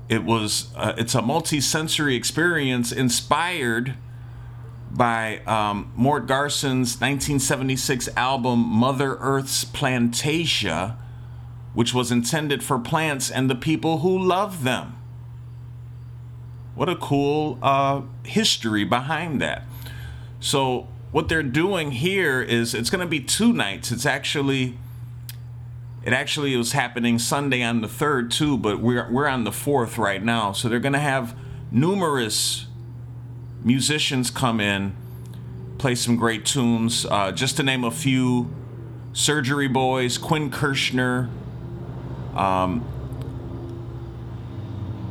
It 0.10 0.24
was 0.24 0.74
uh, 0.76 0.94
it's 0.98 1.16
a 1.16 1.22
multi-sensory 1.22 2.16
experience 2.16 2.92
inspired 2.92 3.96
by 4.92 5.40
um, 5.40 5.92
Mort 5.96 6.28
Garson's 6.28 7.00
1976 7.00 8.10
album 8.16 8.60
Mother 8.60 9.16
Earth's 9.16 9.66
Plantasia, 9.66 10.98
which 11.74 11.94
was 11.94 12.12
intended 12.12 12.64
for 12.64 12.78
plants 12.78 13.32
and 13.32 13.50
the 13.50 13.56
people 13.56 14.00
who 14.00 14.18
love 14.18 14.64
them. 14.64 14.96
What 16.76 16.90
a 16.90 16.96
cool 16.96 17.58
uh, 17.62 18.02
history 18.24 18.84
behind 18.84 19.42
that. 19.42 19.64
So, 20.40 20.88
what 21.12 21.30
they're 21.30 21.44
doing 21.44 21.92
here 21.92 22.42
is 22.42 22.74
it's 22.74 22.90
going 22.90 23.02
to 23.02 23.08
be 23.08 23.20
two 23.20 23.54
nights. 23.54 23.92
It's 23.92 24.06
actually 24.06 24.78
it 26.04 26.12
actually 26.12 26.56
was 26.58 26.74
happening 26.74 27.18
Sunday 27.18 27.64
on 27.64 27.82
the 27.82 27.88
3rd 27.88 28.32
too, 28.32 28.58
but 28.58 28.80
we're 28.80 29.10
we're 29.12 29.28
on 29.28 29.46
the 29.46 29.52
4th 29.52 29.98
right 29.98 30.22
now. 30.22 30.52
So 30.52 30.68
they're 30.68 30.80
going 30.80 30.94
to 30.94 31.00
have 31.00 31.36
numerous 31.72 32.68
musicians 33.64 34.30
come 34.30 34.60
in, 34.60 34.96
play 35.78 35.96
some 35.96 36.18
great 36.18 36.46
tunes. 36.46 37.06
Uh, 37.06 37.32
just 37.32 37.58
to 37.58 37.64
name 37.64 37.84
a 37.84 37.92
few 37.92 38.54
Surgery 39.14 39.68
Boys, 39.68 40.18
Quinn 40.18 40.50
Kirchner, 40.52 41.30
um, 42.36 42.84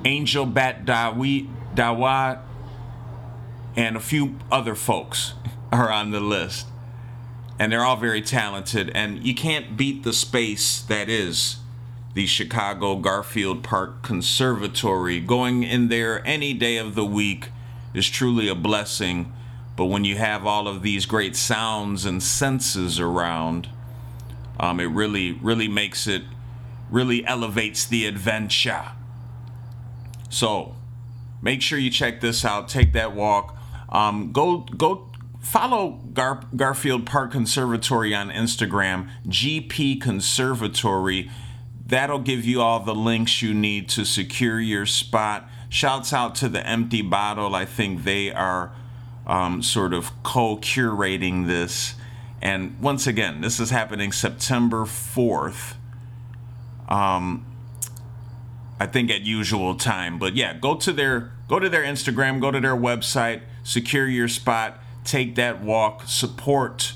Angel 0.05 0.45
Bat 0.45 0.85
Dawi, 0.85 1.49
Dawat, 1.75 2.41
and 3.77 3.97
a 3.97 4.01
few 4.01 4.37
other 4.51 4.75
folks 4.75 5.35
are 5.73 5.91
on 5.91 6.11
the 6.11 6.21
list. 6.21 6.67
And 7.59 7.71
they're 7.71 7.85
all 7.85 7.97
very 7.97 8.23
talented, 8.23 8.91
and 8.95 9.25
you 9.25 9.35
can't 9.35 9.77
beat 9.77 10.03
the 10.03 10.13
space 10.13 10.81
that 10.83 11.09
is 11.09 11.59
the 12.15 12.27
Chicago 12.27 12.97
Garfield 12.97 13.63
Park 13.63 14.03
Conservatory. 14.03 15.21
Going 15.21 15.63
in 15.63 15.89
there 15.89 16.27
any 16.27 16.53
day 16.53 16.77
of 16.77 16.95
the 16.95 17.05
week 17.05 17.51
is 17.95 18.09
truly 18.09 18.49
a 18.49 18.55
blessing. 18.55 19.33
But 19.77 19.87
when 19.87 20.05
you 20.05 20.17
have 20.17 20.47
all 20.47 20.69
of 20.69 20.83
these 20.83 21.07
great 21.07 21.37
sounds 21.37 22.05
and 22.05 22.23
senses 22.23 23.01
around, 23.01 23.69
um, 24.61 24.81
it 24.81 24.87
really, 24.87 25.33
really 25.33 25.69
makes 25.69 26.07
it, 26.07 26.23
really 26.91 27.25
elevates 27.27 27.87
the 27.87 28.07
adventure. 28.07 28.85
So, 30.29 30.77
make 31.41 31.63
sure 31.63 31.79
you 31.79 31.91
check 31.91 32.21
this 32.21 32.45
out. 32.45 32.69
Take 32.69 32.93
that 32.93 33.15
walk. 33.15 33.57
Um, 33.89 34.33
go, 34.33 34.59
go 34.59 35.09
follow 35.43 36.01
Gar- 36.15 36.47
Garfield 36.57 37.05
Park 37.05 37.33
Conservatory 37.33 38.15
on 38.15 38.31
Instagram, 38.31 39.11
GP 39.27 40.01
Conservatory. 40.01 41.31
That'll 41.85 42.21
give 42.21 42.45
you 42.45 42.63
all 42.63 42.81
the 42.81 42.95
links 42.95 43.43
you 43.43 43.53
need 43.53 43.89
to 43.91 44.05
secure 44.05 44.59
your 44.59 44.87
spot. 44.87 45.49
Shouts 45.69 46.13
out 46.13 46.35
to 46.37 46.49
the 46.49 46.67
Empty 46.67 47.03
Bottle. 47.03 47.55
I 47.55 47.65
think 47.65 48.05
they 48.05 48.33
are 48.33 48.73
um, 49.27 49.63
sort 49.63 49.93
of 49.93 50.11
co 50.23 50.57
curating 50.57 51.47
this. 51.47 51.95
And 52.41 52.81
once 52.81 53.07
again, 53.07 53.41
this 53.41 53.61
is 53.61 53.71
happening 53.71 54.11
September 54.13 54.85
4th. 54.85 55.75
Um, 56.89 57.47
I 58.81 58.87
think 58.87 59.11
at 59.11 59.23
usual 59.23 59.77
time. 59.77 60.19
But 60.19 60.35
yeah, 60.35 60.55
go 60.55 60.75
to 60.75 60.93
their 60.93 61.33
go 61.47 61.59
to 61.59 61.69
their 61.69 61.83
Instagram, 61.83 62.41
go 62.41 62.51
to 62.51 62.61
their 62.61 62.77
website, 62.77 63.43
secure 63.63 64.09
your 64.09 64.29
spot, 64.29 64.82
take 65.05 65.35
that 65.37 65.63
walk, 65.63 66.05
support 66.07 66.95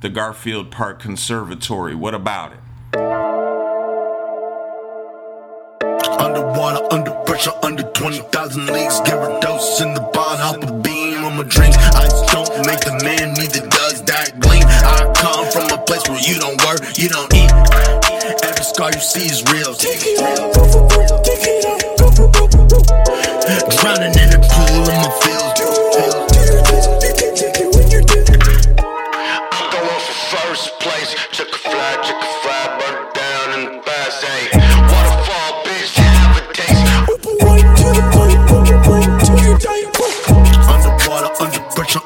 the 0.00 0.08
Garfield 0.08 0.70
Park 0.70 1.00
Conservatory. 1.00 1.94
What 1.94 2.14
about 2.14 2.52
it? 2.52 2.58
Underwater, 6.20 6.86
under 6.92 7.10
pressure, 7.24 7.52
under 7.62 7.82
20,000 7.82 8.66
leagues. 8.66 9.00
Gyarados 9.00 9.82
in 9.82 9.94
the 9.94 10.00
bond, 10.00 10.40
hop 10.40 10.62
a 10.62 10.72
beam 10.80 11.24
on 11.24 11.36
my 11.36 11.42
drinks. 11.44 11.76
Ice 11.76 12.32
don't 12.32 12.48
make 12.66 12.80
the 12.80 12.98
man, 13.02 13.34
neither 13.34 13.66
does 13.68 14.02
that 14.04 14.38
gleam. 14.40 14.64
I 14.66 15.12
come 15.16 15.46
from 15.50 15.78
a 15.78 15.82
place 15.84 16.08
where 16.08 16.20
you 16.20 16.38
don't 16.38 16.62
work, 16.64 16.80
you 16.96 17.08
don't 17.08 17.32
eat. 17.34 17.50
Every 18.44 18.64
scar 18.64 18.90
you 18.92 19.00
see 19.00 19.26
is 19.26 19.42
real. 19.52 21.15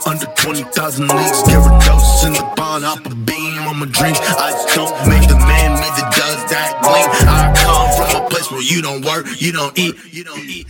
Under 0.07 0.11
pressure, 0.11 0.11
under 0.11 0.27
20,000 0.37 1.09
leagues. 1.09 1.43
Gyarados 1.43 2.27
in 2.27 2.33
the 2.33 2.53
bond, 2.57 2.85
hop 2.85 3.05
a 3.07 3.15
beam 3.15 3.63
on 3.69 3.79
my 3.79 3.87
drinks. 3.87 4.21
I 4.21 4.53
don't 4.75 4.95
make 5.09 5.29
the 5.29 5.37
man, 5.37 5.73
neither 5.75 6.07
does 6.17 6.41
that 6.51 6.81
gleam. 6.83 7.09
I 7.29 7.53
come 7.57 7.91
from 7.97 8.25
a 8.25 8.29
place 8.29 8.51
where 8.51 8.63
you 8.63 8.83
don't 8.83 9.05
work, 9.05 9.27
you 9.41 9.53
don't 9.53 9.77
eat, 9.79 9.97
you 10.11 10.25
don't 10.25 10.39
eat. 10.39 10.67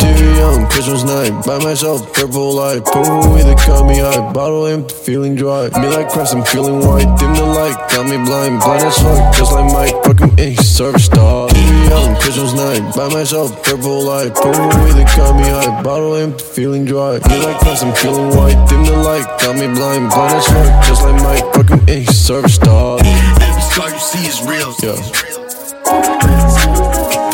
Too 0.00 0.34
young, 0.36 0.66
Christmas 0.68 1.04
night, 1.04 1.44
by 1.44 1.58
myself, 1.58 2.12
purple 2.12 2.52
light. 2.54 2.84
Poo, 2.84 3.02
either 3.36 3.54
cut 3.54 3.86
me 3.86 3.98
high, 3.98 4.32
bottle 4.32 4.66
empty, 4.66 4.94
feeling 4.94 5.34
dry. 5.34 5.68
Me 5.80 5.88
like 5.88 6.08
Christ, 6.08 6.34
I'm 6.34 6.44
feeling 6.44 6.80
white. 6.86 7.08
Dim 7.18 7.34
the 7.34 7.44
light, 7.44 7.76
got 7.90 8.04
me 8.04 8.16
blind, 8.16 8.60
blind 8.60 8.84
as 8.84 8.98
fuck, 8.98 9.34
just 9.34 9.52
like 9.52 9.70
Mike. 9.72 9.94
Fucking 10.04 10.38
A, 10.38 10.54
service 10.62 11.06
star. 11.06 11.48
Too 11.48 11.60
young, 11.88 12.16
Christmas 12.16 12.52
night, 12.54 12.94
by 12.94 13.08
myself, 13.08 13.62
purple 13.62 14.02
light. 14.02 14.34
Poo, 14.34 14.50
either 14.50 15.04
cut 15.14 15.36
me 15.36 15.44
high, 15.44 15.82
bottle 15.82 16.14
empty, 16.16 16.44
feeling 16.44 16.84
dry. 16.84 17.18
Me 17.28 17.36
like 17.44 17.58
Christ, 17.60 17.84
I'm 17.84 17.94
feeling 17.94 18.36
white. 18.36 18.58
Dim 18.68 18.84
the 18.84 18.96
light, 18.96 19.26
got 19.40 19.54
me 19.54 19.66
blind, 19.68 20.10
blind 20.10 20.34
as 20.34 20.46
fuck, 20.46 20.84
just 20.84 21.02
like 21.02 21.20
Mike. 21.22 21.44
Fucking 21.54 21.88
A, 21.88 22.04
service 22.12 22.54
star. 22.56 22.98
Every 23.00 23.62
scar 23.62 23.90
you 23.90 23.98
see 23.98 24.26
is 24.26 24.42
real. 24.42 24.74
Yeah. 24.82 25.33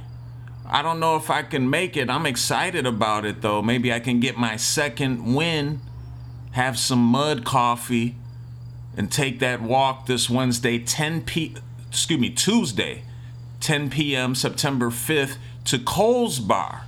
I 0.66 0.82
don't 0.82 0.98
know 0.98 1.16
if 1.16 1.30
I 1.30 1.42
can 1.42 1.68
make 1.68 1.96
it. 1.96 2.08
I'm 2.08 2.26
excited 2.26 2.86
about 2.86 3.24
it 3.24 3.42
though. 3.42 3.60
Maybe 3.62 3.92
I 3.92 4.00
can 4.00 4.18
get 4.18 4.36
my 4.36 4.56
second 4.56 5.34
win, 5.34 5.80
have 6.52 6.78
some 6.78 7.04
mud 7.04 7.44
coffee, 7.44 8.16
and 8.96 9.12
take 9.12 9.38
that 9.40 9.60
walk 9.60 10.06
this 10.06 10.28
Wednesday, 10.28 10.78
10 10.78 11.22
p. 11.22 11.54
Excuse 11.88 12.20
me, 12.20 12.30
Tuesday, 12.30 13.02
10 13.60 13.90
p.m. 13.90 14.34
September 14.34 14.90
5th 14.90 15.36
to 15.66 15.78
Coles 15.78 16.38
Bar 16.38 16.86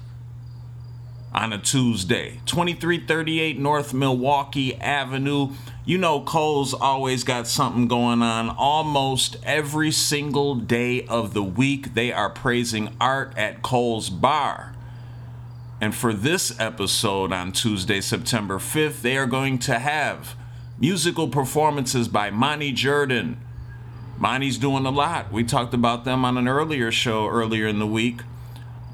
on 1.35 1.53
a 1.53 1.59
Tuesday. 1.59 2.41
2338 2.47 3.59
North 3.59 3.95
Milwaukee 3.95 4.75
Avenue. 4.77 5.51
You 5.85 5.99
know, 5.99 6.21
Cole's 6.21 6.75
always 6.75 7.25
got 7.25 7.47
something 7.47 7.89
going 7.89 8.23
on 8.23 8.51
almost 8.51 9.37
every 9.43 9.91
single 9.91 10.55
day 10.55 11.05
of 11.07 11.35
the 11.35 11.43
week. 11.43 11.95
They 11.95 12.13
are 12.13 12.31
praising 12.31 12.95
art 13.01 13.37
at 13.37 13.63
Cole's 13.63 14.11
Bar. 14.11 14.75
And 15.81 15.95
for 15.95 16.13
this 16.13 16.59
episode 16.61 17.33
on 17.33 17.51
Tuesday, 17.51 18.01
September 18.01 18.59
5th, 18.59 19.01
they 19.01 19.17
are 19.17 19.27
going 19.27 19.59
to 19.61 19.81
have 19.81 20.37
musical 20.79 21.27
performances 21.27 22.07
by 22.07 22.31
Monty 22.31 22.71
Jordan. 22.71 23.41
Monty's 24.17 24.59
doing 24.59 24.87
a 24.87 24.91
lot. 24.91 25.33
We 25.33 25.43
talked 25.43 25.75
about 25.75 26.05
them 26.05 26.25
on 26.25 26.39
an 26.39 26.47
earlier 26.47 26.93
show 26.93 27.27
earlier 27.27 27.67
in 27.67 27.81
the 27.81 27.87
week. 27.87 28.21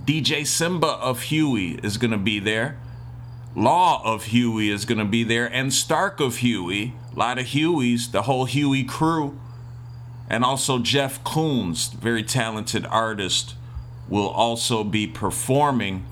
DJ 0.09 0.47
Simba 0.47 0.87
of 0.87 1.25
Huey 1.25 1.73
is 1.83 1.99
going 1.99 2.13
to 2.13 2.17
be 2.17 2.39
there. 2.39 2.81
Law 3.55 4.01
of 4.03 4.25
Huey 4.25 4.71
is 4.71 4.87
going 4.87 4.97
to 4.97 5.05
be 5.05 5.23
there. 5.23 5.45
And 5.45 5.71
Stark 5.71 6.19
of 6.19 6.39
Huey. 6.39 6.95
A 7.15 7.19
lot 7.19 7.39
of 7.39 7.49
Hueys, 7.49 8.11
the 8.11 8.23
whole 8.23 8.47
Huey 8.47 8.85
crew. 8.85 9.39
And 10.31 10.47
also 10.47 10.79
Jeff 10.79 11.23
Koonz, 11.25 11.93
very 11.93 12.23
talented 12.23 12.87
artist, 12.87 13.55
will 14.09 14.31
also 14.31 14.83
be 14.83 15.07
performing 15.07 16.07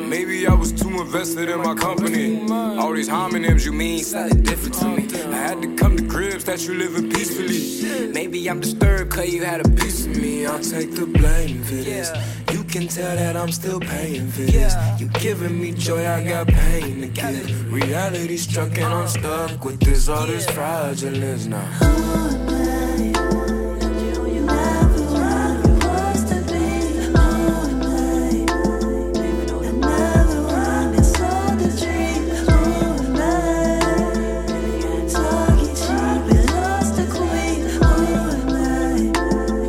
Maybe 0.09 0.47
I 0.47 0.55
was 0.55 0.73
too 0.73 0.89
invested 0.89 1.51
in 1.51 1.59
my 1.59 1.75
company. 1.75 2.51
All 2.51 2.95
these 2.95 3.11
homonyms 3.11 3.67
you 3.67 3.75
mean 3.75 4.03
something 4.03 4.43
different 4.43 4.77
to 4.77 4.87
me. 4.97 5.09
I 5.31 5.37
had 5.37 5.61
to 5.61 5.77
come 5.77 5.99
to 5.99 6.03
grips 6.03 6.45
that 6.45 6.67
you 6.67 6.73
living 6.73 7.11
peacefully. 7.11 8.09
Maybe 8.15 8.49
I'm 8.49 8.61
disturbed 8.61 9.11
cause 9.11 9.29
you 9.29 9.45
had 9.45 9.61
a 9.61 9.69
piece 9.69 10.07
of 10.07 10.17
me. 10.17 10.47
I'll 10.47 10.59
take 10.59 10.95
the 10.95 11.05
blame 11.05 11.63
for 11.65 11.75
this. 11.75 12.11
You 12.51 12.65
can 12.65 12.89
tell 12.89 13.15
that 13.15 13.37
I'm 13.37 13.53
still 13.53 13.81
paying 13.81 14.29
for 14.29 14.43
this. 14.43 14.75
You 14.99 15.09
giving 15.21 15.61
me 15.61 15.73
joy, 15.73 16.07
I 16.07 16.25
got 16.27 16.47
pain 16.47 17.03
to 17.03 17.09
give. 17.09 17.73
Reality 17.73 18.37
struck 18.39 18.77
and 18.79 18.93
I'm 18.93 19.09
stuck 19.09 19.65
with 19.65 19.82
this. 19.85 20.09
All 20.09 20.27
this 20.27 20.47
now. 21.47 21.67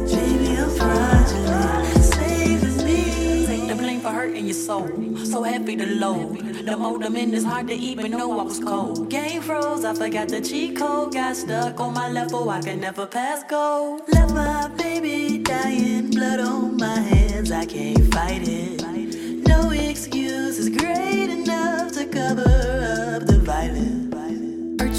Day 0.08 0.56
a 0.58 0.68
fragile 0.78 2.04
save 2.04 2.64
as 2.64 2.84
me. 2.84 3.68
The 3.68 3.76
blame 3.76 4.02
for 4.02 4.10
hurting 4.10 4.46
your 4.46 4.54
soul. 4.54 4.88
soul. 4.88 5.26
So 5.26 5.44
heavy 5.44 5.76
to 5.76 5.86
load. 5.86 6.33
The 6.66 6.78
modem 6.78 7.16
is 7.18 7.44
hard 7.44 7.68
to 7.68 7.74
even 7.74 8.12
know 8.12 8.40
I 8.40 8.44
was 8.44 8.58
cold. 8.58 9.10
Game 9.10 9.42
froze, 9.42 9.84
I 9.84 9.94
forgot 9.94 10.30
the 10.30 10.40
cheat 10.40 10.78
code. 10.78 11.14
Got 11.14 11.36
stuck 11.36 11.78
on 11.80 11.94
my 11.94 12.10
level, 12.10 12.46
oh, 12.46 12.50
I 12.50 12.62
can 12.62 12.80
never 12.80 13.06
pass 13.06 13.44
go. 13.44 14.00
Left 14.08 14.34
my 14.34 14.70
baby 14.70 15.40
dying, 15.40 16.12
blood 16.12 16.40
on 16.40 16.78
my 16.78 17.00
hands, 17.00 17.52
I 17.52 17.66
can't 17.66 18.14
fight 18.14 18.48
it. 18.48 18.82
No 19.46 19.72
excuse 19.72 20.58
is 20.58 20.70
great 20.70 21.30
enough 21.30 21.92
to 21.94 22.06
cover 22.06 22.42
up 22.42 23.28
the 23.28 23.40
violence. 23.44 24.04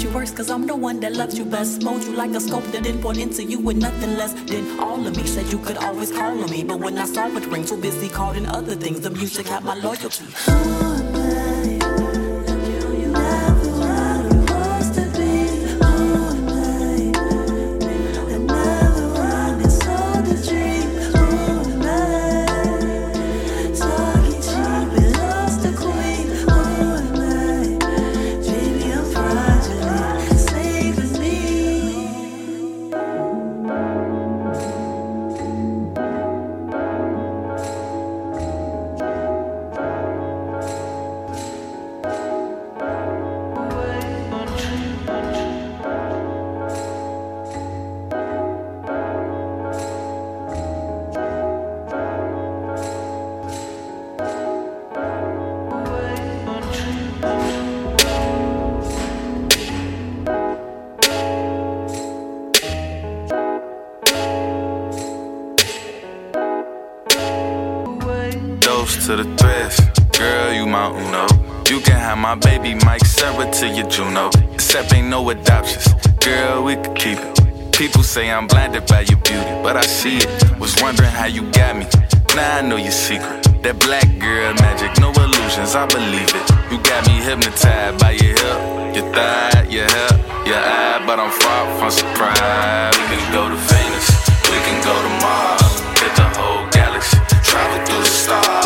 You 0.03 0.09
worse, 0.11 0.29
cause 0.29 0.51
I'm 0.51 0.67
the 0.67 0.75
one 0.75 0.99
that 0.99 1.13
loves 1.13 1.35
you 1.35 1.45
best. 1.45 1.81
Mold 1.81 2.03
you 2.03 2.11
like 2.11 2.31
a 2.31 2.39
scope 2.41 2.65
that 2.65 2.83
didn't 2.83 3.01
point 3.01 3.17
into 3.17 3.43
you 3.43 3.59
with 3.59 3.77
nothing 3.77 4.17
less 4.17 4.33
than 4.33 4.79
all 4.79 5.07
of 5.07 5.15
me. 5.15 5.25
Said 5.25 5.51
you 5.51 5.57
could 5.57 5.77
always 5.77 6.11
call 6.11 6.43
on 6.43 6.51
me, 6.51 6.63
but 6.63 6.79
when 6.79 6.97
I 6.97 7.05
saw 7.05 7.25
it 7.27 7.45
ring, 7.47 7.65
too 7.65 7.77
busy 7.77 8.09
calling 8.09 8.45
other 8.45 8.75
things. 8.75 8.99
The 8.99 9.09
music 9.09 9.47
had 9.47 9.63
my 9.63 9.73
loyalty. 9.75 10.25
To 68.85 69.15
the 69.15 69.35
threats, 69.35 69.81
girl, 70.17 70.53
you 70.53 70.65
my 70.65 70.87
uno. 70.89 71.27
You 71.69 71.79
can 71.79 71.97
have 71.97 72.17
my 72.17 72.33
baby 72.35 72.73
Mike 72.85 73.05
Sarah 73.05 73.51
to 73.51 73.67
your 73.67 73.87
Juno. 73.87 74.29
Except 74.53 74.93
ain't 74.93 75.09
no 75.09 75.29
adoptions, 75.29 75.87
girl, 76.19 76.63
we 76.63 76.75
could 76.75 76.95
keep 76.95 77.19
it. 77.19 77.71
People 77.73 78.03
say 78.03 78.31
I'm 78.31 78.47
blinded 78.47 78.87
by 78.87 79.01
your 79.01 79.17
beauty, 79.19 79.49
but 79.61 79.75
I 79.75 79.81
see 79.81 80.17
it. 80.17 80.59
Was 80.59 80.75
wondering 80.81 81.09
how 81.09 81.25
you 81.25 81.43
got 81.51 81.75
me. 81.77 81.85
Now 82.35 82.57
I 82.57 82.61
know 82.61 82.77
your 82.77 82.91
secret. 82.91 83.43
That 83.63 83.79
black 83.79 84.07
girl 84.17 84.53
magic, 84.55 84.97
no 84.99 85.11
illusions, 85.11 85.75
I 85.75 85.85
believe 85.85 86.29
it. 86.29 86.45
You 86.71 86.77
got 86.81 87.05
me 87.05 87.21
hypnotized 87.21 87.99
by 87.99 88.11
your 88.11 88.33
hip, 88.37 88.95
your 88.95 89.05
thigh, 89.13 89.67
your 89.69 89.85
hip, 89.85 90.17
your 90.45 90.61
eye, 90.61 91.03
but 91.05 91.19
I'm 91.19 91.31
far 91.31 91.61
from 91.77 91.91
surprised. 91.91 92.97
We 93.01 93.17
can 93.17 93.33
go 93.33 93.49
to 93.49 93.57
Venus, 93.69 94.07
we 94.49 94.57
can 94.65 94.77
go 94.81 94.93
to 94.93 95.11
Mars, 95.21 95.73
hit 96.01 96.13
the 96.15 96.29
whole 96.37 96.69
galaxy, 96.69 97.17
travel 97.43 97.85
through 97.85 98.01
the 98.01 98.09
stars. 98.09 98.64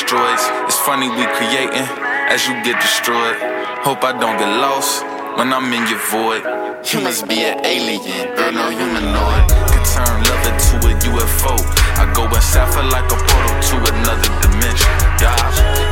Asteroids. 0.00 0.44
It's 0.64 0.78
funny 0.80 1.08
we 1.08 1.24
creating 1.36 1.84
as 2.32 2.48
you 2.48 2.54
get 2.64 2.80
destroyed. 2.80 3.36
Hope 3.84 4.04
I 4.04 4.12
don't 4.16 4.38
get 4.40 4.48
lost 4.60 5.04
when 5.36 5.52
I'm 5.52 5.68
in 5.72 5.84
your 5.88 6.00
void. 6.08 6.40
You 6.88 7.04
must 7.04 7.28
be 7.28 7.44
an 7.44 7.60
alien, 7.64 8.00
girl, 8.32 8.52
no 8.52 8.72
humanoid. 8.72 9.44
Could 9.68 9.84
turn 9.84 10.16
love 10.24 10.44
into 10.48 10.76
a 10.88 10.92
UFO. 11.12 11.52
I 12.00 12.08
go 12.16 12.24
inside 12.32 12.72
for 12.72 12.84
like 12.88 13.08
a 13.12 13.18
portal 13.20 13.56
to 13.60 13.76
another 13.92 14.30
dimension. 14.40 14.88
Yeah, 15.20 15.36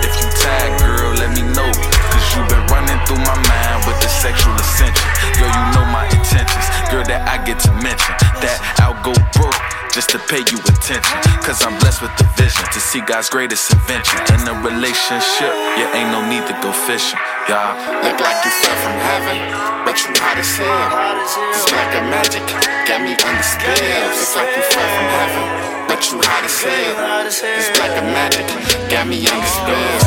if 0.01 0.13
you 0.17 0.27
tag, 0.41 0.81
girl, 0.81 1.13
let 1.21 1.29
me 1.37 1.45
know. 1.53 1.69
Cause 2.09 2.25
you 2.33 2.41
been 2.49 2.65
running 2.73 2.97
through 3.05 3.21
my 3.29 3.37
mind 3.37 3.85
with 3.85 4.01
the 4.01 4.09
sexual 4.09 4.57
ascension. 4.57 5.05
Girl, 5.39 5.51
you 5.51 5.65
know 5.75 5.87
my 5.95 6.05
intentions. 6.11 6.67
Girl, 6.91 7.07
that 7.07 7.23
I 7.31 7.39
get 7.47 7.63
to 7.65 7.73
mention. 7.79 8.15
That 8.43 8.59
I'll 8.83 8.99
go 9.07 9.15
broke 9.39 9.57
just 9.95 10.11
to 10.11 10.19
pay 10.31 10.45
you 10.47 10.59
attention. 10.63 11.17
Cause 11.43 11.65
I'm 11.65 11.75
blessed 11.81 12.03
with 12.03 12.15
the 12.19 12.27
vision 12.39 12.63
to 12.71 12.81
see 12.81 13.01
God's 13.01 13.31
greatest 13.31 13.73
invention. 13.73 14.19
In 14.35 14.47
a 14.47 14.55
relationship, 14.63 15.51
yeah, 15.75 15.97
ain't 15.97 16.13
no 16.15 16.23
need 16.23 16.47
to 16.47 16.55
go 16.63 16.71
fishing. 16.71 17.19
Yeah. 17.49 17.75
Look 18.05 18.21
like 18.21 18.39
you 18.45 18.53
fell 18.63 18.79
from 18.85 18.97
heaven, 19.01 19.39
but 19.83 19.97
you 20.05 20.13
hot 20.19 20.39
as 20.39 20.53
hell. 20.55 21.27
It's 21.51 21.67
like 21.73 21.93
a 21.99 22.03
magic, 22.13 22.45
got 22.87 23.01
me 23.03 23.17
under 23.17 23.43
spell. 23.43 23.75
It's 23.75 24.37
like 24.37 24.53
you 24.55 24.63
fell 24.71 24.91
from 24.93 25.09
heaven, 25.19 25.45
but 25.89 26.01
you 26.13 26.21
hot 26.23 26.45
as 26.45 26.59
hell. 26.63 27.27
It's 27.27 27.73
like 27.81 27.97
a 27.97 28.05
magic, 28.07 28.47
got 28.93 29.09
me 29.09 29.19
under 29.25 29.51
spell. 29.51 29.99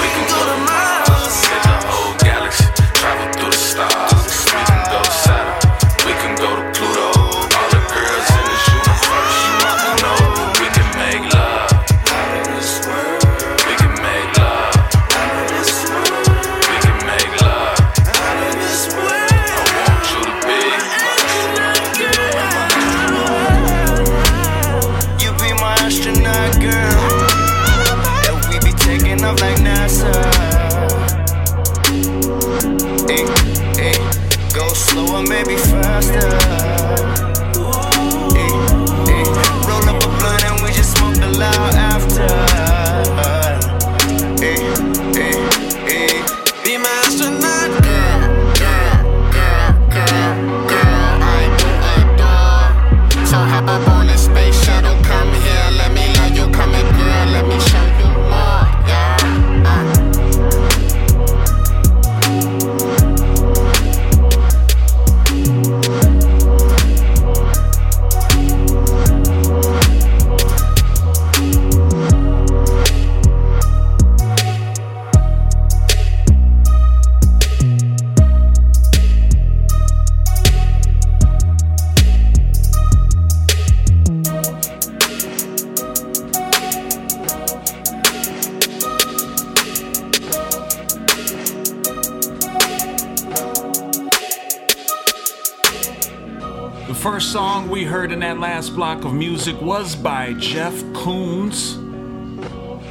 We 0.00 0.06
can 0.10 0.26
go 0.26 0.40
to 0.42 0.56
Mars, 0.66 1.36
hit 1.44 1.62
the 1.62 1.76
whole 1.86 2.16
galaxy, 2.18 2.66
travel 2.98 3.30
through 3.36 3.52
the 3.52 3.62
stars. 3.62 4.33
We 4.54 4.93
music 99.46 99.60
was 99.60 99.94
by 99.94 100.32
Jeff 100.38 100.72
Koonz. 100.94 101.76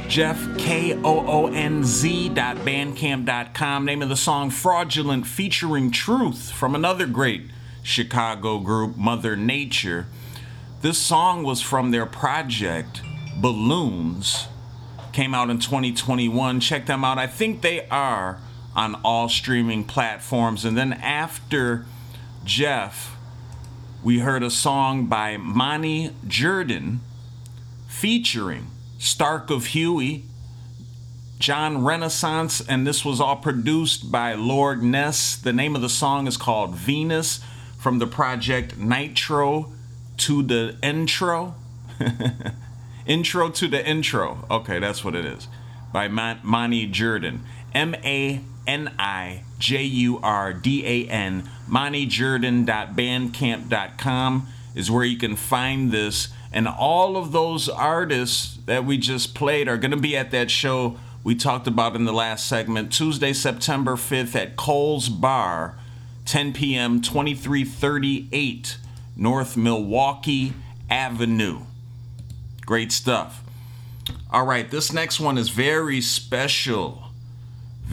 Jeff, 0.08 0.38
K 0.56 0.94
O 1.02 1.26
O 1.26 1.46
N 1.48 1.82
Z 1.82 2.28
dot 2.28 2.58
bandcamp.com. 2.58 3.84
Name 3.84 4.02
of 4.02 4.08
the 4.08 4.16
song 4.16 4.50
Fraudulent 4.50 5.26
featuring 5.26 5.90
Truth 5.90 6.52
from 6.52 6.76
another 6.76 7.08
great 7.08 7.50
Chicago 7.82 8.60
group 8.60 8.96
Mother 8.96 9.34
Nature. 9.34 10.06
This 10.80 10.96
song 10.96 11.42
was 11.42 11.60
from 11.60 11.90
their 11.90 12.06
project 12.06 13.02
Balloons. 13.40 14.46
Came 15.12 15.34
out 15.34 15.50
in 15.50 15.58
2021. 15.58 16.60
Check 16.60 16.86
them 16.86 17.04
out. 17.04 17.18
I 17.18 17.26
think 17.26 17.62
they 17.62 17.88
are 17.88 18.38
on 18.76 18.94
all 19.02 19.28
streaming 19.28 19.82
platforms. 19.82 20.64
And 20.64 20.78
then 20.78 20.92
after 20.92 21.84
Jeff, 22.44 23.16
we 24.04 24.18
heard 24.18 24.42
a 24.42 24.50
song 24.50 25.06
by 25.06 25.38
Monty 25.38 26.10
Jordan 26.28 27.00
featuring 27.88 28.66
Stark 28.98 29.48
of 29.48 29.68
Huey, 29.68 30.24
John 31.38 31.82
Renaissance, 31.82 32.60
and 32.60 32.86
this 32.86 33.02
was 33.02 33.18
all 33.18 33.36
produced 33.36 34.12
by 34.12 34.34
Lord 34.34 34.82
Ness. 34.82 35.36
The 35.36 35.54
name 35.54 35.74
of 35.74 35.80
the 35.80 35.88
song 35.88 36.26
is 36.26 36.36
called 36.36 36.74
Venus 36.74 37.40
from 37.78 37.98
the 37.98 38.06
project 38.06 38.76
Nitro 38.76 39.72
to 40.18 40.42
the 40.42 40.76
Intro. 40.82 41.54
intro 43.06 43.48
to 43.48 43.68
the 43.68 43.88
Intro. 43.88 44.44
Okay, 44.50 44.78
that's 44.80 45.02
what 45.02 45.14
it 45.14 45.24
is. 45.24 45.48
By 45.94 46.08
Mon- 46.08 46.40
Monty 46.42 46.86
Jordan. 46.86 47.42
M 47.72 47.94
A 48.04 48.42
N 48.66 48.92
I 48.98 49.44
J 49.58 49.82
U 49.82 50.18
R 50.22 50.52
D 50.52 50.84
A 50.86 51.08
N. 51.08 51.48
MontyJordan.bandcamp.com 51.68 54.48
is 54.74 54.90
where 54.90 55.04
you 55.04 55.16
can 55.16 55.36
find 55.36 55.92
this. 55.92 56.28
And 56.52 56.68
all 56.68 57.16
of 57.16 57.32
those 57.32 57.68
artists 57.68 58.58
that 58.66 58.84
we 58.84 58.98
just 58.98 59.34
played 59.34 59.66
are 59.68 59.76
going 59.76 59.90
to 59.90 59.96
be 59.96 60.16
at 60.16 60.30
that 60.30 60.48
show 60.50 60.96
we 61.24 61.34
talked 61.34 61.66
about 61.66 61.96
in 61.96 62.04
the 62.04 62.12
last 62.12 62.46
segment, 62.46 62.92
Tuesday, 62.92 63.32
September 63.32 63.92
5th 63.92 64.36
at 64.36 64.56
Cole's 64.56 65.08
Bar, 65.08 65.74
10 66.26 66.52
p.m., 66.52 67.00
2338 67.00 68.76
North 69.16 69.56
Milwaukee 69.56 70.52
Avenue. 70.90 71.60
Great 72.66 72.92
stuff. 72.92 73.42
All 74.30 74.44
right, 74.44 74.70
this 74.70 74.92
next 74.92 75.18
one 75.18 75.38
is 75.38 75.48
very 75.48 76.02
special, 76.02 77.03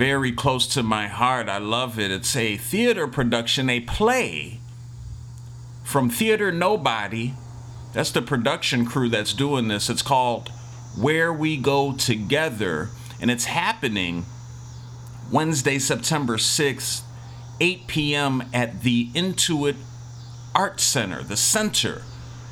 very 0.01 0.31
close 0.31 0.65
to 0.65 0.81
my 0.81 1.07
heart. 1.07 1.47
I 1.47 1.59
love 1.59 1.99
it. 1.99 2.09
It's 2.09 2.35
a 2.35 2.57
theater 2.57 3.07
production, 3.07 3.69
a 3.69 3.81
play 3.81 4.59
from 5.83 6.09
Theater 6.09 6.51
Nobody. 6.51 7.33
That's 7.93 8.09
the 8.09 8.23
production 8.23 8.87
crew 8.87 9.09
that's 9.09 9.31
doing 9.31 9.67
this. 9.67 9.91
It's 9.91 10.01
called 10.01 10.49
Where 10.97 11.31
We 11.31 11.55
Go 11.55 11.93
Together 11.93 12.89
and 13.21 13.29
it's 13.29 13.45
happening 13.45 14.25
Wednesday, 15.31 15.77
September 15.77 16.37
6th, 16.37 17.03
8 17.59 17.85
p.m. 17.85 18.43
at 18.51 18.81
the 18.81 19.09
Intuit 19.09 19.75
Art 20.55 20.79
Center, 20.79 21.21
the 21.21 21.37
Center 21.37 22.01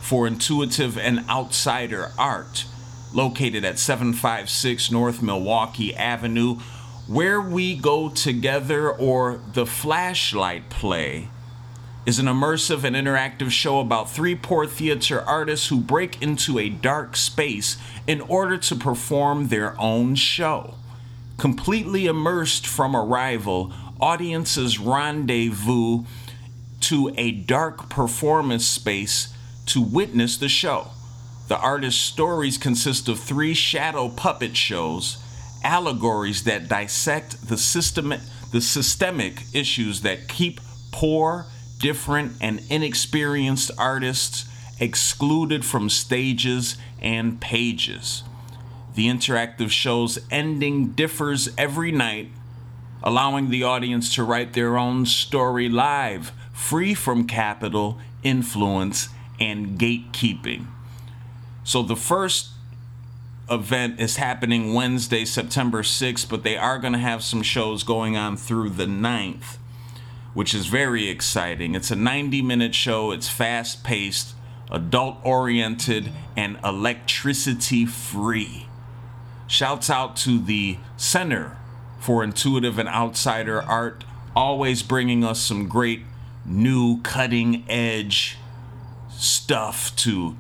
for 0.01 0.27
Intuitive 0.27 0.99
and 0.99 1.27
Outsider 1.27 2.11
Art, 2.15 2.65
located 3.11 3.65
at 3.65 3.79
756 3.79 4.91
North 4.91 5.23
Milwaukee 5.23 5.95
Avenue, 5.95 6.59
where 7.10 7.41
we 7.41 7.76
go 7.76 8.07
together, 8.07 8.88
or 8.91 9.41
the 9.53 9.66
Flashlight 9.66 10.70
Play 10.70 11.28
is 12.05 12.20
an 12.20 12.28
immersive 12.28 12.84
and 12.84 12.95
interactive 12.95 13.49
show 13.49 13.80
about 13.80 14.12
three 14.12 14.36
poor 14.36 14.68
theater 14.68 15.20
artists 15.22 15.70
who 15.70 15.80
break 15.80 16.22
into 16.22 16.60
a 16.60 16.70
dark 16.70 17.16
space 17.16 17.78
in 18.05 18.22
order 18.22 18.57
to 18.60 18.76
perform 18.76 19.47
their 19.47 19.80
own 19.82 20.14
show. 20.14 20.76
Completely 21.39 22.05
immersed 22.05 22.68
from 22.68 22.95
arrival, 22.95 23.74
audiences 23.99 24.78
rendezvous 24.78 26.03
to 26.80 27.12
a 27.18 27.32
dark 27.32 27.89
performance 27.89 28.68
space 28.68 29.34
to 29.66 29.82
witness 29.82 30.38
the 30.38 30.47
show. 30.47 30.89
The 31.47 31.57
artist's 31.57 32.01
stories 32.01 32.60
consist 32.60 33.07
of 33.07 33.20
three 33.20 33.55
shadow 33.55 34.10
puppet 34.10 34.55
shows, 34.55 35.18
allegories 35.64 36.43
that 36.43 36.68
dissect 36.68 37.47
the, 37.47 37.57
system, 37.57 38.14
the 38.51 38.62
systemic 38.62 39.43
issues 39.53 40.01
that 40.01 40.28
keep 40.28 40.60
poor 40.91 41.45
different 41.80 42.34
and 42.41 42.62
inexperienced 42.70 43.72
artists 43.78 44.45
excluded 44.80 45.66
from 45.66 45.89
stages 45.89 46.78
and 47.01 47.39
pages. 47.39 48.24
The 48.95 49.07
interactive 49.07 49.70
show's 49.70 50.20
ending 50.30 50.91
differs 50.91 51.49
every 51.57 51.91
night, 51.91 52.30
allowing 53.03 53.49
the 53.49 53.64
audience 53.64 54.14
to 54.16 54.24
write 54.24 54.53
their 54.53 54.78
own 54.78 55.05
story 55.05 55.70
live, 55.70 56.32
free 56.53 56.93
from 56.93 57.28
capital, 57.28 57.97
influence, 58.24 59.10
and 59.39 59.80
gatekeeping. 59.80 60.68
So 61.64 61.84
the 61.84 61.95
first 61.95 62.49
event 63.51 63.99
is 63.99 64.17
happening 64.17 64.73
Wednesday, 64.73 65.25
September 65.25 65.81
6th, 65.81 66.29
but 66.29 66.43
they 66.43 66.57
are 66.57 66.79
going 66.79 66.93
to 66.93 66.99
have 66.99 67.23
some 67.23 67.41
shows 67.41 67.83
going 67.83 68.15
on 68.15 68.37
through 68.37 68.69
the 68.69 68.85
9th 68.85 69.57
which 70.33 70.53
is 70.53 70.67
very 70.67 71.09
exciting. 71.09 71.75
It's 71.75 71.91
a 71.91 71.95
90 71.95 72.41
minute 72.41 72.75
show, 72.75 73.11
it's 73.11 73.29
fast 73.29 73.83
paced, 73.83 74.35
adult 74.71 75.17
oriented, 75.23 76.11
and 76.37 76.57
electricity 76.63 77.85
free. 77.85 78.67
Shouts 79.47 79.89
out 79.89 80.15
to 80.17 80.39
the 80.39 80.77
Center 80.97 81.57
for 81.99 82.23
Intuitive 82.23 82.77
and 82.77 82.87
Outsider 82.87 83.61
Art, 83.61 84.03
always 84.35 84.83
bringing 84.83 85.23
us 85.23 85.39
some 85.39 85.67
great 85.67 86.03
new 86.45 87.01
cutting 87.01 87.65
edge 87.67 88.37
stuff 89.09 89.95
to 89.97 90.37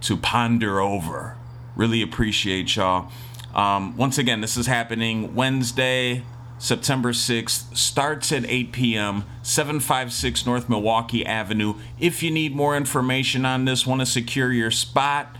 to 0.00 0.16
ponder 0.16 0.80
over. 0.80 1.35
Really 1.76 2.02
appreciate 2.02 2.74
y'all. 2.74 3.10
Um, 3.54 3.96
once 3.96 4.18
again, 4.18 4.40
this 4.40 4.56
is 4.56 4.66
happening 4.66 5.34
Wednesday, 5.34 6.24
September 6.58 7.12
6th, 7.12 7.76
starts 7.76 8.32
at 8.32 8.44
8 8.46 8.72
p.m., 8.72 9.24
756 9.42 10.44
North 10.46 10.68
Milwaukee 10.68 11.24
Avenue. 11.24 11.74
If 11.98 12.22
you 12.22 12.30
need 12.30 12.54
more 12.54 12.76
information 12.76 13.46
on 13.46 13.64
this, 13.64 13.86
want 13.86 14.00
to 14.00 14.06
secure 14.06 14.52
your 14.52 14.70
spot, 14.70 15.36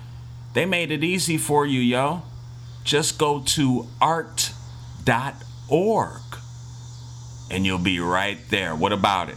they 0.54 0.64
made 0.64 0.90
it 0.90 1.02
easy 1.04 1.36
for 1.36 1.66
you, 1.66 1.80
yo. 1.80 2.22
Just 2.84 3.18
go 3.18 3.40
to 3.40 3.86
art.org 4.00 4.52
and 7.50 7.66
you'll 7.66 7.78
be 7.78 8.00
right 8.00 8.38
there. 8.50 8.74
What 8.74 8.92
about 8.92 9.28
it? 9.28 9.36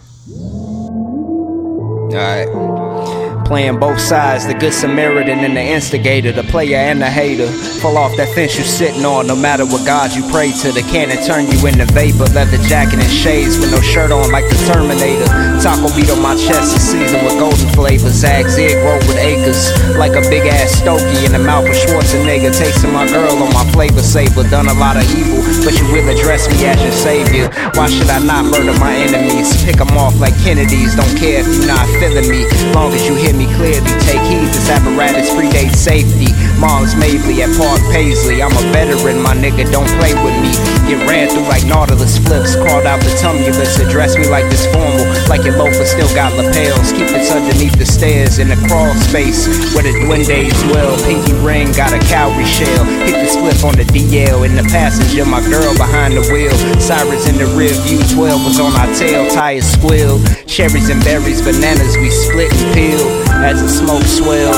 All 2.10 2.10
right. 2.14 3.19
Playing 3.50 3.80
both 3.82 3.98
sides, 3.98 4.46
the 4.46 4.54
good 4.54 4.78
Samaritan 4.78 5.42
and 5.42 5.58
the 5.58 5.66
instigator, 5.74 6.32
the 6.32 6.46
player 6.54 6.78
and 6.78 7.02
the 7.02 7.10
hater. 7.10 7.50
Fall 7.82 7.98
off 7.98 8.14
that 8.22 8.30
fence 8.38 8.54
you 8.54 8.62
sitting 8.62 9.02
on, 9.02 9.26
no 9.26 9.34
matter 9.34 9.66
what 9.66 9.82
God 9.90 10.14
you 10.14 10.22
pray 10.30 10.54
to. 10.62 10.70
The 10.70 10.86
cannon 10.86 11.18
turn 11.26 11.50
you 11.50 11.58
into 11.66 11.90
vapor, 11.90 12.30
leather 12.38 12.62
jacket 12.70 13.02
and 13.02 13.10
shades 13.10 13.58
with 13.58 13.74
no 13.74 13.82
shirt 13.82 14.14
on 14.14 14.30
like 14.30 14.46
the 14.46 14.60
Terminator. 14.70 15.26
Taco 15.66 15.90
meat 15.98 16.14
on 16.14 16.22
my 16.22 16.38
chest 16.38 16.78
is 16.78 16.94
seasoned 16.94 17.26
with 17.26 17.42
golden 17.42 17.66
flavor. 17.74 18.14
Zag 18.14 18.46
zig 18.54 18.78
roll 18.86 19.02
with 19.10 19.18
acres, 19.18 19.74
like 19.98 20.14
a 20.14 20.22
big 20.30 20.46
ass 20.46 20.78
stogie 20.78 21.26
in 21.26 21.34
the 21.34 21.42
mouth 21.42 21.66
of 21.66 21.74
Schwarzenegger. 21.74 22.54
Tasting 22.54 22.94
my 22.94 23.10
girl 23.10 23.34
on 23.34 23.50
my 23.50 23.66
flavor 23.74 24.06
saver. 24.06 24.46
Done 24.54 24.70
a 24.70 24.78
lot 24.78 24.94
of 24.94 25.10
evil, 25.18 25.42
but 25.66 25.74
you 25.74 25.90
will 25.90 26.06
address 26.06 26.46
me 26.54 26.70
as 26.70 26.78
your 26.86 26.94
savior. 26.94 27.50
Why 27.74 27.90
should 27.90 28.14
I 28.14 28.22
not 28.22 28.46
murder 28.46 28.78
my 28.78 28.94
enemies? 28.94 29.58
Pick 29.66 29.82
them 29.82 29.90
off 29.98 30.14
like 30.22 30.38
Kennedys. 30.46 30.94
Don't 30.94 31.18
care 31.18 31.42
if 31.42 31.50
you're 31.50 31.66
not 31.66 31.90
feeling 31.98 32.30
me, 32.30 32.46
long 32.78 32.94
as 32.94 33.02
you 33.10 33.18
hear 33.18 33.34
me 33.34 33.39
clearly. 33.56 33.88
Take 34.08 34.24
heed, 34.26 34.50
this 34.52 34.70
apparatus 34.70 35.30
predates 35.32 35.76
safety. 35.76 36.32
Moms 36.60 36.96
Mabley 36.96 37.44
at 37.44 37.52
Park 37.56 37.80
Paisley. 37.94 38.42
I'm 38.42 38.52
a 38.52 38.64
veteran, 38.74 39.22
my 39.22 39.36
nigga, 39.36 39.70
don't 39.72 39.88
play 40.02 40.12
with 40.20 40.36
me. 40.42 40.52
Get 40.90 41.06
ran 41.08 41.30
through 41.30 41.48
like 41.48 41.66
Nautilus 41.66 42.18
flips, 42.18 42.56
crawled 42.56 42.86
out 42.86 43.00
the 43.00 43.14
tumulus. 43.22 43.80
Address 43.80 44.18
me 44.18 44.28
like 44.28 44.50
this 44.50 44.66
formal, 44.74 45.06
like 45.30 45.46
your 45.46 45.56
loafer 45.56 45.86
still 45.86 46.10
got 46.16 46.34
lapels. 46.36 46.92
Keep 46.92 47.14
it 47.16 47.30
underneath 47.32 47.78
the 47.78 47.86
stairs 47.86 48.40
in 48.40 48.50
the 48.50 48.60
crawl 48.68 48.94
space 48.96 49.48
where 49.74 49.84
the 49.84 49.94
duendes 49.94 50.58
dwell. 50.68 50.98
Pinky 51.06 51.34
ring 51.46 51.72
got 51.74 51.94
a 51.94 52.00
cowrie 52.10 52.46
shell. 52.46 52.84
Hit 53.06 53.16
the 53.22 53.30
split 53.30 53.64
on 53.64 53.76
the 53.78 53.86
DL 53.86 54.46
in 54.46 54.56
the 54.56 54.64
passenger. 54.68 55.26
My 55.26 55.42
girl 55.48 55.78
behind 55.78 56.18
the 56.18 56.26
wheel. 56.34 56.54
Sirens 56.82 57.28
in 57.30 57.38
the 57.38 57.48
rear 57.56 57.74
view. 57.86 58.02
12 58.16 58.44
was 58.44 58.60
on 58.60 58.74
our 58.74 58.90
tail. 58.96 59.30
Tires 59.30 59.66
squeal. 59.66 60.20
Cherries 60.48 60.90
and 60.90 61.04
berries, 61.04 61.42
bananas 61.42 61.96
we 61.98 62.10
split 62.10 62.52
and 62.52 62.74
peel 62.74 63.29
as 63.44 63.62
the 63.62 63.70
smoke 63.70 64.04
swell. 64.04 64.54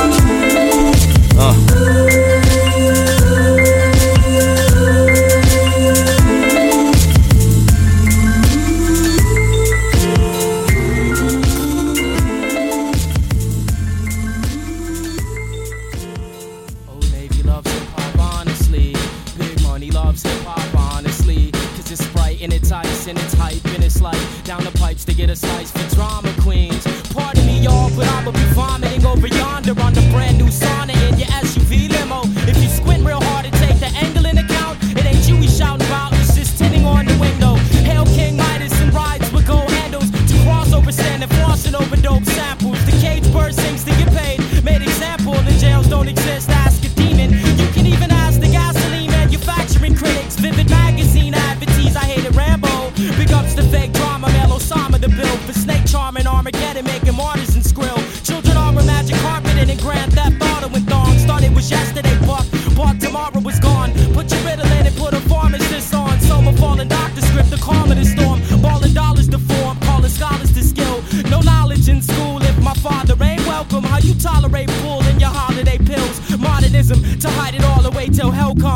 Uh. 1.37 2.00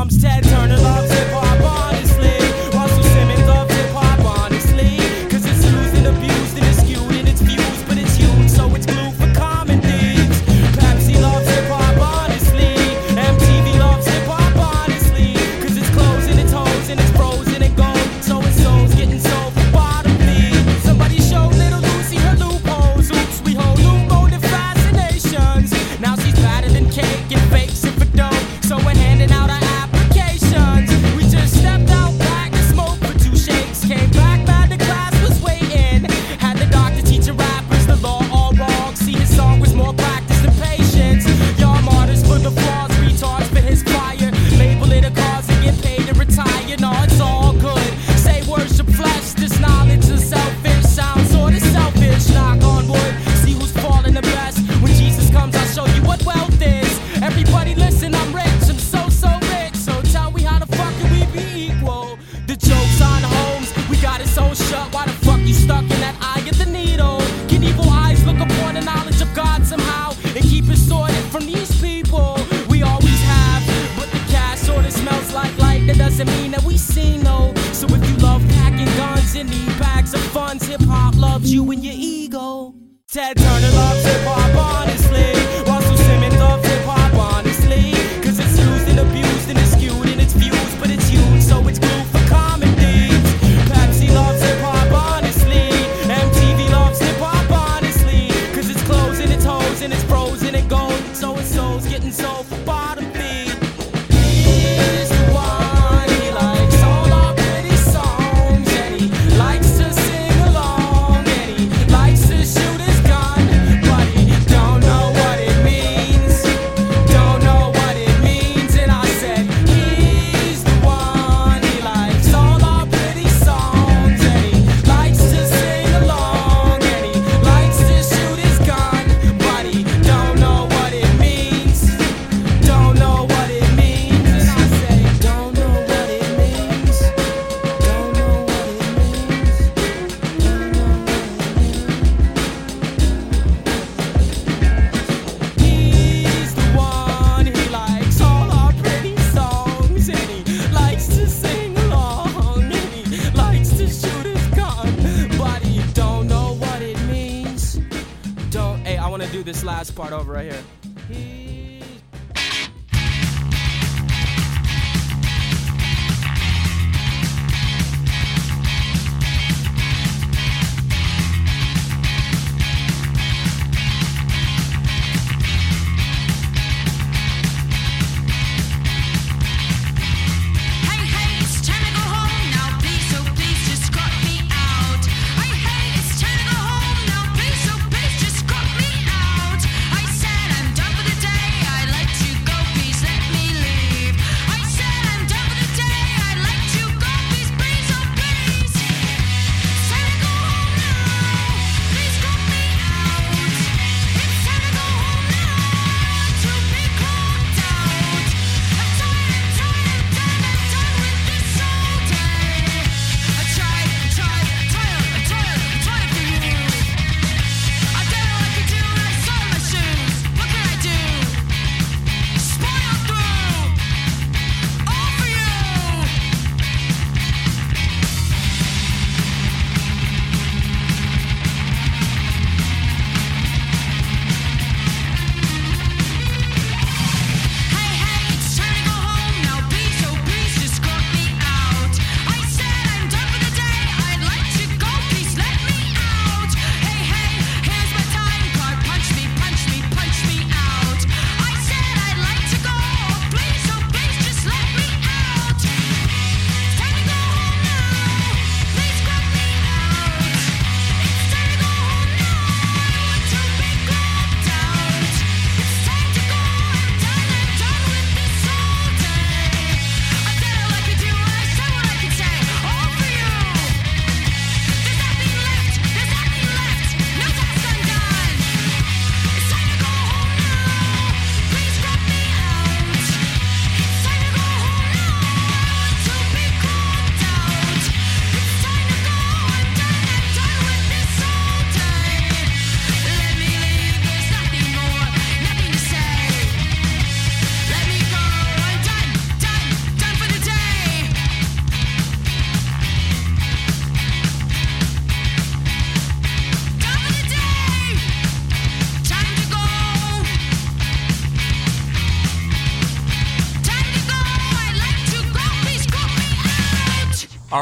Comes. 0.06 0.22
Ted 0.22 0.44
Turner 0.44 0.78
loves 0.78 1.15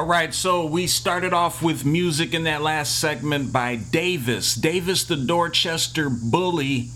All 0.04 0.10
right, 0.10 0.34
so 0.34 0.66
we 0.66 0.88
started 0.88 1.32
off 1.32 1.62
with 1.62 1.86
music 1.86 2.34
in 2.34 2.44
that 2.44 2.62
last 2.62 3.00
segment 3.00 3.54
by 3.54 3.78
Davis. 3.78 4.54
Davis 4.54 5.06
the 5.06 5.16
Dorchester 5.16 6.10
Bully. 6.10 6.90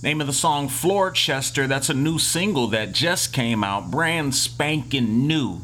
Name 0.00 0.20
of 0.20 0.28
the 0.28 0.32
song 0.32 0.68
Floorchester. 0.68 1.66
That's 1.66 1.88
a 1.88 1.94
new 1.94 2.20
single 2.20 2.68
that 2.68 2.92
just 2.92 3.32
came 3.32 3.64
out, 3.64 3.90
brand 3.90 4.36
spanking 4.36 5.26
new 5.26 5.62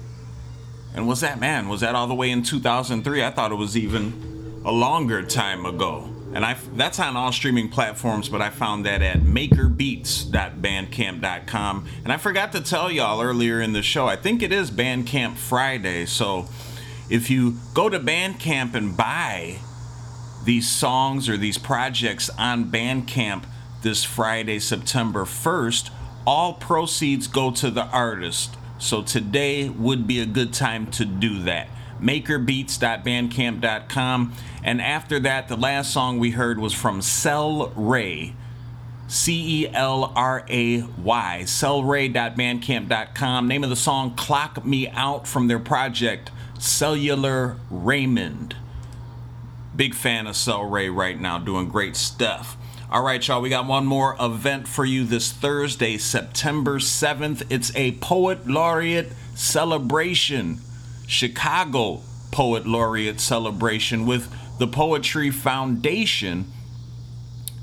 And 0.94 1.08
was 1.08 1.22
that 1.22 1.39
man? 1.39 1.70
Was 1.70 1.80
that 1.82 1.96
all 1.96 2.08
the 2.08 2.14
way 2.14 2.30
in 2.32 2.44
2003? 2.44 3.24
I 3.24 3.32
thought 3.32 3.52
it 3.52 3.56
was 3.56 3.76
even 3.78 4.62
a 4.66 4.72
longer 4.72 5.24
time 5.24 5.66
ago. 5.66 6.10
And 6.34 6.46
I 6.46 6.56
that's 6.76 6.98
on 7.00 7.18
all 7.18 7.34
streaming 7.34 7.70
platforms, 7.70 8.30
but 8.30 8.42
I 8.42 8.50
found 8.50 8.86
that 8.86 9.02
at 9.02 9.20
makerbeats.bandcamp.com. 9.20 11.88
And 12.04 12.14
I 12.14 12.18
forgot 12.18 12.54
to 12.54 12.62
tell 12.62 12.89
y'all 12.89 13.22
earlier 13.22 13.60
in 13.60 13.74
the 13.74 13.82
show, 13.82 14.08
I 14.08 14.16
think 14.16 14.42
it 14.42 14.54
is 14.54 14.72
Bandcamp 14.72 15.36
Friday. 15.36 16.06
So 16.06 16.48
if 17.10 17.30
you 17.30 17.58
go 17.74 17.89
to 17.89 18.00
Bandcamp 18.00 18.76
and 18.76 18.96
buy 18.96 19.58
these 20.46 20.70
songs 20.70 21.28
or 21.28 21.36
these 21.36 21.58
projects 21.58 22.30
on 22.38 22.72
Bandcamp 22.72 23.44
this 23.82 24.06
Friday, 24.06 24.60
September 24.60 25.26
1st, 25.26 25.89
all 26.26 26.54
proceeds 26.54 27.28
go 27.28 27.52
to 27.52 27.70
the 27.70 27.88
artist. 27.88 28.56
So 28.82 29.02
today 29.04 29.70
would 29.70 30.08
be 30.08 30.20
a 30.20 30.26
good 30.26 30.52
time 30.54 30.88
to 30.92 31.06
do 31.06 31.44
that. 31.44 31.70
Makerbeats.bandcamp.com. 32.02 34.34
And 34.64 34.82
after 34.82 35.20
that, 35.20 35.48
the 35.48 35.56
last 35.56 35.94
song 35.94 36.18
we 36.18 36.32
heard 36.32 36.58
was 36.58 36.74
from 36.74 37.04
Cell 37.04 37.68
Ray. 37.76 38.34
C 39.08 39.66
E 39.66 39.70
L 39.72 40.12
R 40.16 40.44
A 40.50 40.82
Y. 40.82 41.44
Celray.bandcamp.com. 41.46 43.48
Name 43.48 43.64
of 43.64 43.70
the 43.70 43.76
song 43.76 44.16
Clock 44.16 44.66
Me 44.66 44.90
Out 44.90 45.28
from 45.28 45.48
their 45.48 45.60
project 45.60 46.32
Cellular 46.58 47.58
Raymond. 47.70 48.56
Big 49.76 49.94
fan 49.94 50.26
of 50.26 50.36
Cell 50.36 50.64
Ray 50.64 50.90
right 50.90 51.22
now, 51.22 51.38
doing 51.38 51.70
great 51.70 51.96
stuff. 51.96 52.58
All 52.92 53.04
right, 53.04 53.26
y'all, 53.26 53.42
we 53.42 53.48
got 53.48 53.68
one 53.68 53.86
more 53.86 54.18
event 54.20 54.68
for 54.68 54.84
you 54.84 55.06
this 55.06 55.32
Thursday, 55.32 55.98
September 55.98 56.78
7th. 56.78 57.42
It's 57.50 57.74
a 57.74 57.94
Poet 57.94 58.48
Laureate 58.48 59.14
celebration, 59.34 60.60
Chicago 61.08 62.02
Poet 62.32 62.68
Laureate 62.68 63.22
celebration 63.22 64.06
with 64.06 64.30
the 64.60 64.68
Poetry 64.68 65.32
Foundation. 65.32 66.52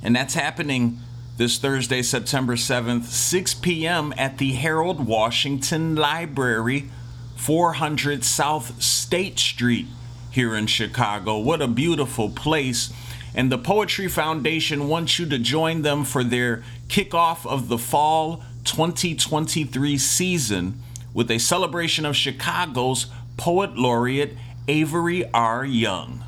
And 0.03 0.17
that's 0.17 0.33
happening 0.33 1.01
this 1.37 1.59
Thursday, 1.59 2.01
September 2.01 2.57
7th, 2.57 3.05
6 3.05 3.53
p.m. 3.57 4.15
at 4.17 4.39
the 4.39 4.53
Harold 4.53 5.07
Washington 5.07 5.95
Library, 5.95 6.89
400 7.37 8.25
South 8.25 8.83
State 8.83 9.39
Street 9.39 9.89
here 10.31 10.55
in 10.55 10.69
Chicago. 10.69 11.37
What 11.37 11.61
a 11.61 11.69
beautiful 11.69 12.31
place. 12.31 12.91
And 13.35 13.53
the 13.53 13.59
Poetry 13.59 14.09
Foundation 14.09 14.89
wants 14.89 15.19
you 15.19 15.27
to 15.27 15.39
join 15.39 15.83
them 15.83 16.05
for 16.05 16.25
their 16.25 16.63
kickoff 16.89 17.47
of 17.47 17.69
the 17.69 17.79
fall 17.79 18.43
2023 18.65 19.99
season 19.99 20.81
with 21.15 21.31
a 21.31 21.39
celebration 21.39 22.05
of 22.05 22.17
Chicago's 22.17 23.07
Poet 23.37 23.77
Laureate 23.77 24.37
Avery 24.67 25.25
R. 25.33 25.65
Young. 25.65 26.25